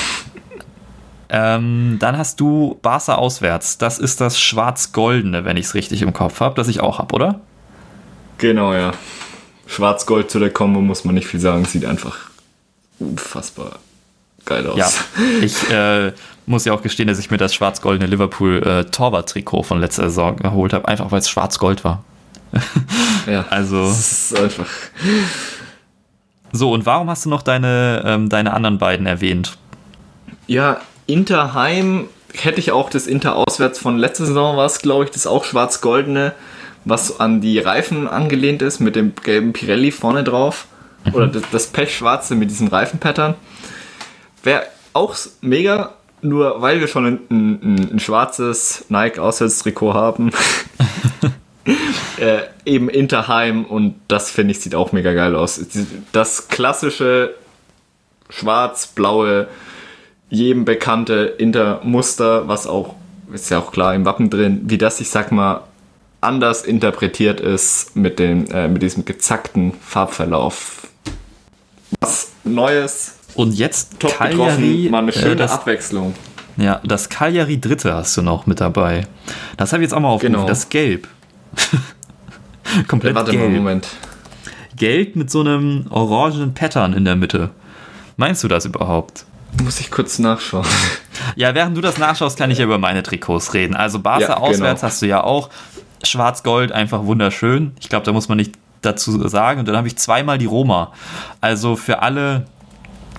[1.29, 3.77] ähm, dann hast du Barca auswärts.
[3.77, 7.13] Das ist das Schwarz-Goldene, wenn ich es richtig im Kopf habe, das ich auch habe,
[7.13, 7.39] oder?
[8.39, 8.91] Genau, ja.
[9.67, 11.65] Schwarz-Gold zu der Kombo muss man nicht viel sagen.
[11.65, 12.17] Sieht einfach
[12.97, 13.79] unfassbar
[14.45, 14.77] geil aus.
[14.77, 14.89] Ja,
[15.41, 16.13] ich äh,
[16.47, 20.35] muss ja auch gestehen, dass ich mir das schwarz-goldene Liverpool äh, Torwart-Trikot von letzter Saison
[20.37, 22.03] geholt habe, einfach weil es schwarz-gold war.
[23.27, 23.83] ja, also.
[23.83, 24.67] Das ist einfach.
[26.51, 29.57] So, und warum hast du noch deine, ähm, deine anderen beiden erwähnt?
[30.47, 35.11] Ja, Interheim hätte ich auch das Inter auswärts von letzter Saison war es, glaube ich,
[35.11, 36.33] das auch schwarz-goldene,
[36.85, 40.67] was an die Reifen angelehnt ist, mit dem gelben Pirelli vorne drauf.
[41.05, 41.13] Mhm.
[41.15, 43.35] Oder das, das Pechschwarze mit diesem Reifenpattern.
[44.43, 50.31] Wäre auch mega, nur weil wir schon ein, ein, ein schwarzes Nike-Auswärtstrikot haben.
[52.19, 55.59] äh, eben Interheim und das finde ich sieht auch mega geil aus.
[56.11, 57.35] Das klassische
[58.29, 59.47] schwarz-blaue,
[60.29, 62.95] jedem bekannte Intermuster, was auch,
[63.33, 65.63] ist ja auch klar im Wappen drin, wie das, ich sag mal,
[66.21, 70.87] anders interpretiert ist mit, dem, äh, mit diesem gezackten Farbverlauf.
[72.01, 73.15] Was Neues.
[73.35, 76.13] Und jetzt top Cagliari, getroffen, mal eine schöne äh, das, Abwechslung.
[76.57, 79.07] Ja, das Cagliari Dritte hast du noch mit dabei.
[79.55, 80.47] Das habe ich jetzt auch mal aufgerufen, genau.
[80.47, 81.07] das Gelb.
[82.87, 83.43] Komplett Warte gelb.
[83.43, 83.87] mal, Moment.
[84.75, 87.51] Gelb mit so einem orangen Pattern in der Mitte.
[88.17, 89.25] Meinst du das überhaupt?
[89.63, 90.65] Muss ich kurz nachschauen.
[91.35, 93.75] Ja, während du das nachschaust, kann ich ja über meine Trikots reden.
[93.75, 94.89] Also Barca ja, auswärts genau.
[94.89, 95.49] hast du ja auch.
[96.03, 97.73] Schwarz-Gold, einfach wunderschön.
[97.79, 99.59] Ich glaube, da muss man nicht dazu sagen.
[99.59, 100.93] Und dann habe ich zweimal die Roma.
[101.41, 102.45] Also für alle,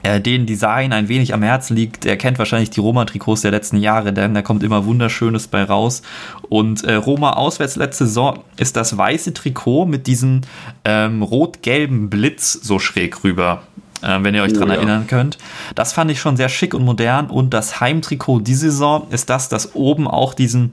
[0.02, 3.76] äh, denen Design ein wenig am Herzen liegt, der kennt wahrscheinlich die Roma-Trikots der letzten
[3.76, 6.02] Jahre, denn da kommt immer Wunderschönes bei raus.
[6.48, 10.40] Und äh, Roma auswärts letzte Saison ist das weiße Trikot mit diesem
[10.84, 13.62] ähm, rot-gelben Blitz so schräg rüber.
[14.02, 14.74] Äh, wenn ihr euch oh, dran ja.
[14.76, 15.38] erinnern könnt.
[15.74, 17.28] Das fand ich schon sehr schick und modern.
[17.28, 20.72] Und das Heimtrikot diese Saison ist das, das oben auch diesen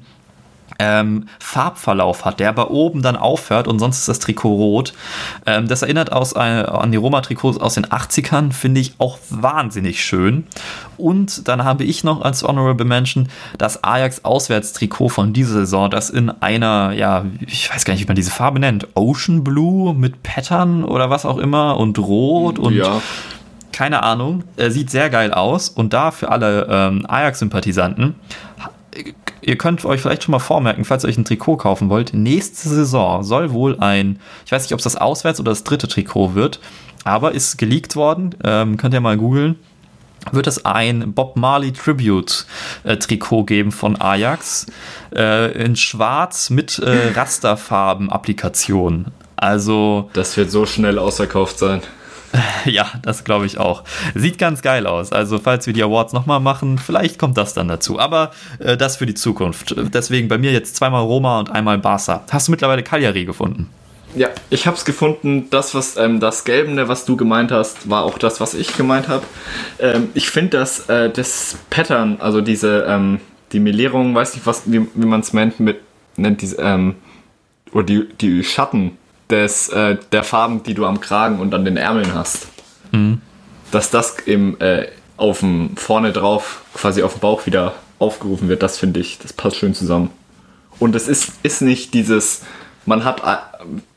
[0.80, 4.94] ähm, Farbverlauf hat, der aber oben dann aufhört und sonst ist das Trikot rot.
[5.46, 10.04] Ähm, das erinnert aus, äh, an die Roma-Trikots aus den 80ern, finde ich auch wahnsinnig
[10.04, 10.46] schön.
[10.98, 16.30] Und dann habe ich noch als Honorable Mention das Ajax-Auswärtstrikot von dieser Saison, das in
[16.30, 20.84] einer, ja, ich weiß gar nicht, wie man diese Farbe nennt, Ocean Blue mit Pattern
[20.84, 23.02] oder was auch immer und Rot und ja
[23.78, 25.70] keine Ahnung, äh, sieht sehr geil aus.
[25.70, 28.16] Und da für alle ähm, Ajax-Sympathisanten
[29.42, 32.70] ihr könnt euch vielleicht schon mal vormerken, falls ihr euch ein Trikot kaufen wollt, nächste
[32.70, 36.36] Saison soll wohl ein, ich weiß nicht, ob es das Auswärts- oder das dritte Trikot
[36.36, 36.60] wird,
[37.04, 39.58] aber ist geleakt worden, ähm, könnt ihr mal googeln,
[40.32, 42.46] wird es ein Bob Marley Tribute
[42.84, 44.66] äh, Trikot geben von Ajax
[45.16, 49.08] äh, in schwarz mit äh, Rasterfarben Applikation.
[49.36, 51.82] Also das wird so schnell ausverkauft sein.
[52.66, 53.84] Ja, das glaube ich auch.
[54.14, 55.12] Sieht ganz geil aus.
[55.12, 58.00] Also, falls wir die Awards nochmal machen, vielleicht kommt das dann dazu.
[58.00, 59.76] Aber äh, das für die Zukunft.
[59.94, 62.24] Deswegen bei mir jetzt zweimal Roma und einmal Barca.
[62.30, 63.70] Hast du mittlerweile Cagliari gefunden?
[64.16, 65.50] Ja, ich habe es gefunden.
[65.50, 69.08] Das, was ähm, das Gelbene, was du gemeint hast, war auch das, was ich gemeint
[69.08, 69.24] habe.
[69.80, 73.20] Ähm, ich finde, dass äh, das Pattern, also diese ähm,
[73.52, 75.80] die Melierung, weiß nicht, was, wie, wie man es nennt, mit
[76.18, 76.96] nennt diese ähm,
[77.72, 78.98] oder die, die Schatten
[79.30, 82.48] des, äh, der Farben, die du am Kragen und an den Ärmeln hast.
[82.92, 83.22] Mhm.
[83.72, 88.64] Dass das im, äh, auf dem, vorne drauf, quasi auf dem Bauch wieder aufgerufen wird,
[88.64, 90.12] das finde ich, das passt schön zusammen.
[90.80, 92.44] Und es ist, ist nicht dieses,
[92.86, 93.38] man hat, äh,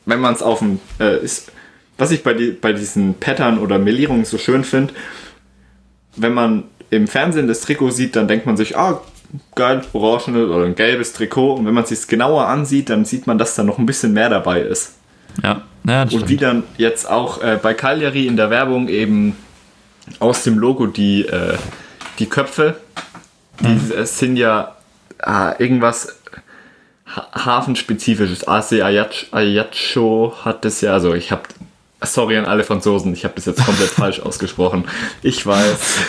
[0.05, 1.51] wenn man es auf dem, äh, ist,
[1.97, 4.93] was ich bei, die, bei diesen Pattern oder Melierungen so schön finde,
[6.15, 9.01] wenn man im Fernsehen das Trikot sieht, dann denkt man sich, ah,
[9.55, 11.53] geil, orangenes oder ein gelbes Trikot.
[11.55, 14.13] Und wenn man es sich genauer ansieht, dann sieht man, dass da noch ein bisschen
[14.13, 14.95] mehr dabei ist.
[15.43, 19.35] Ja, ja Und wie dann jetzt auch äh, bei Cagliari in der Werbung eben
[20.19, 21.57] aus dem Logo die, äh,
[22.19, 22.77] die Köpfe,
[23.61, 24.05] die mhm.
[24.05, 24.75] sind ja
[25.19, 26.17] ah, irgendwas
[27.15, 28.47] hafenspezifisches.
[28.47, 28.81] AC
[29.31, 31.43] Ayaccio hat das ja, also ich habe
[32.03, 34.85] Sorry an alle Franzosen, ich habe das jetzt komplett falsch ausgesprochen.
[35.21, 35.99] Ich weiß.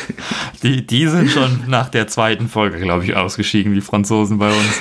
[0.62, 4.80] Die, die sind schon nach der zweiten Folge, glaube ich, ausgeschieden, die Franzosen bei uns.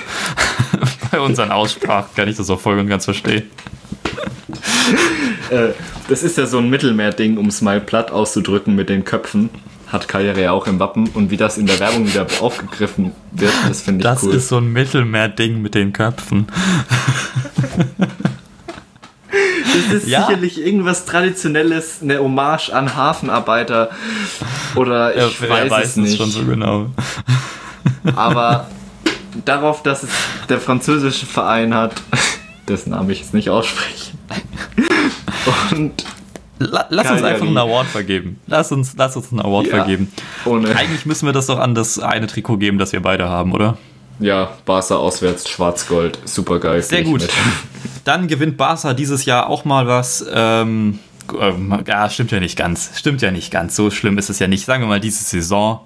[1.12, 3.44] bei unseren Aussprachen kann ich das auch voll und ganz verstehen.
[5.50, 5.70] Äh,
[6.08, 9.50] das ist ja so ein Mittelmeer-Ding, um es mal platt auszudrücken mit den Köpfen.
[9.88, 13.54] Hat Karriere ja auch im Wappen und wie das in der Werbung wieder aufgegriffen wird,
[13.68, 14.34] das finde ich das cool.
[14.34, 16.48] Das ist so ein Mittelmeer-Ding mit den Köpfen.
[19.74, 20.26] Das ist ja.
[20.26, 23.90] sicherlich irgendwas Traditionelles, eine Hommage an Hafenarbeiter
[24.76, 26.18] oder ich ja, weiß, weiß es nicht.
[26.18, 26.88] schon so genau.
[28.16, 28.68] Aber
[29.46, 30.10] darauf, dass es
[30.50, 31.94] der französische Verein hat,
[32.68, 34.18] dessen Namen ich jetzt nicht aussprechen.
[35.72, 36.06] Und
[36.62, 38.40] La lass uns einfach einen Award vergeben.
[38.46, 40.12] Lass uns, lass uns einen Award ja, vergeben.
[40.46, 40.76] Ohne.
[40.76, 43.78] Eigentlich müssen wir das doch an das eine Trikot geben, das wir beide haben, oder?
[44.20, 46.84] Ja, Barca auswärts, Schwarz-Gold, super geil.
[46.84, 47.28] Sehr gut.
[48.04, 50.24] Dann gewinnt Barca dieses Jahr auch mal was.
[50.32, 51.00] Ähm,
[51.40, 52.92] ähm, ja, stimmt ja nicht ganz.
[52.96, 53.76] Stimmt ja nicht ganz.
[53.76, 54.66] So schlimm ist es ja nicht.
[54.66, 55.82] Sagen wir mal, diese Saison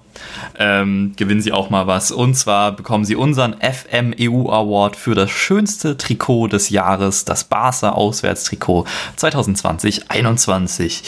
[0.58, 2.10] ähm, gewinnen sie auch mal was.
[2.10, 7.90] Und zwar bekommen sie unseren FMEU Award für das schönste Trikot des Jahres, das Barca
[7.90, 8.86] Auswärtstrikot
[9.18, 11.02] 2020-21.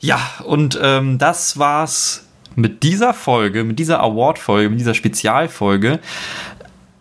[0.00, 2.24] Ja, und ähm, das war's
[2.56, 6.00] mit dieser Folge, mit dieser Award-Folge, mit dieser Spezialfolge.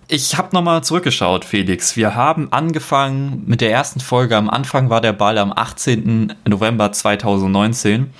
[0.09, 1.95] Ich habe nochmal zurückgeschaut, Felix.
[1.95, 4.35] Wir haben angefangen mit der ersten Folge.
[4.35, 6.33] Am Anfang war der Ball am 18.
[6.47, 8.11] November 2019.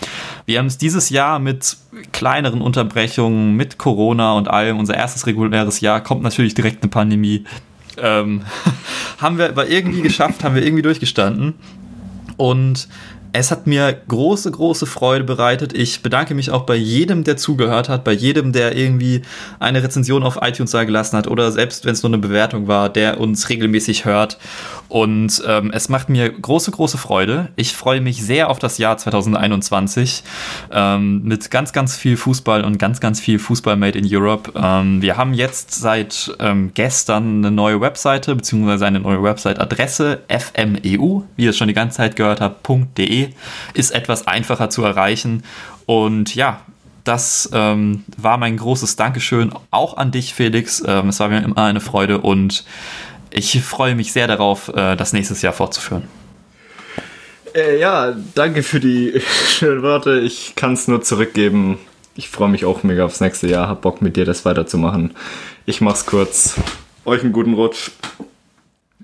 [0.45, 1.75] Wir haben es dieses Jahr mit
[2.13, 7.43] kleineren Unterbrechungen, mit Corona und allem, unser erstes reguläres Jahr, kommt natürlich direkt eine Pandemie.
[7.97, 8.43] Ähm,
[9.17, 11.55] haben wir aber irgendwie geschafft, haben wir irgendwie durchgestanden.
[12.37, 12.87] Und
[13.35, 15.73] es hat mir große, große Freude bereitet.
[15.73, 19.23] Ich bedanke mich auch bei jedem, der zugehört hat, bei jedem, der irgendwie
[19.59, 22.89] eine Rezension auf iTunes da gelassen hat oder selbst wenn es nur eine Bewertung war,
[22.89, 24.37] der uns regelmäßig hört.
[24.87, 27.49] Und ähm, es macht mir große, große Freude.
[27.55, 30.23] Ich freue mich sehr auf das Jahr 2021
[30.71, 34.51] ähm, mit ganz, ganz viel Fußball und ganz, ganz viel Fußball Made in Europe.
[34.55, 41.21] Ähm, wir haben jetzt seit ähm, gestern eine neue Webseite beziehungsweise eine neue Website-Adresse fmeu,
[41.35, 43.22] wie ihr es schon die ganze Zeit gehört habt, .de
[43.73, 45.43] ist etwas einfacher zu erreichen.
[45.85, 46.61] Und ja,
[47.03, 50.83] das ähm, war mein großes Dankeschön auch an dich, Felix.
[50.85, 52.63] Ähm, es war mir immer eine Freude und
[53.29, 56.03] ich freue mich sehr darauf, äh, das nächstes Jahr fortzuführen.
[57.53, 60.19] Äh, ja, danke für die schönen Worte.
[60.19, 61.77] Ich kann es nur zurückgeben.
[62.15, 63.67] Ich freue mich auch mega aufs nächste Jahr.
[63.67, 65.15] Hab Bock mit dir das weiterzumachen.
[65.65, 66.55] Ich mach's kurz.
[67.05, 67.91] Euch einen guten Rutsch.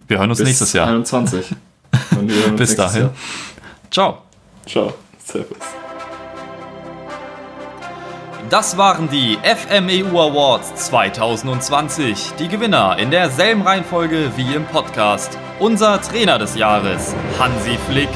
[0.08, 0.88] Wir hören uns Bis nächstes Jahr.
[0.88, 1.46] 21.
[2.56, 3.02] Bis dahin.
[3.02, 3.14] Jahr.
[3.92, 4.20] Ciao.
[4.68, 4.94] Ciao.
[5.18, 5.58] Servus.
[8.50, 12.34] Das waren die FMEU Awards 2020.
[12.40, 15.38] Die Gewinner in derselben Reihenfolge wie im Podcast.
[15.60, 18.10] Unser Trainer des Jahres, Hansi Flick.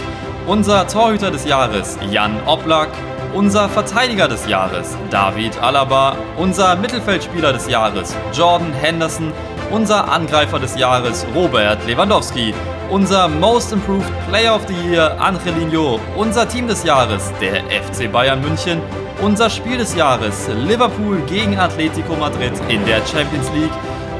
[0.48, 2.90] Unser Torhüter des Jahres, Jan Oblak.
[3.34, 6.16] Unser Verteidiger des Jahres, David Alaba.
[6.38, 9.32] Unser Mittelfeldspieler des Jahres, Jordan Henderson.
[9.74, 12.54] Unser Angreifer des Jahres, Robert Lewandowski
[12.92, 18.40] unser Most Improved Player of the Year Angelino, unser Team des Jahres der FC Bayern
[18.40, 18.80] München,
[19.20, 23.72] unser Spiel des Jahres Liverpool gegen Atletico Madrid in der Champions League.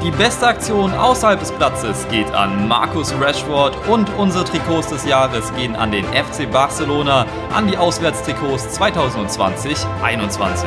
[0.04, 5.54] Die beste Aktion außerhalb des Platzes geht an Marcus Rashford und unsere Trikots des Jahres
[5.54, 10.66] gehen an den FC Barcelona, an die Auswärtstrikots 2020-21.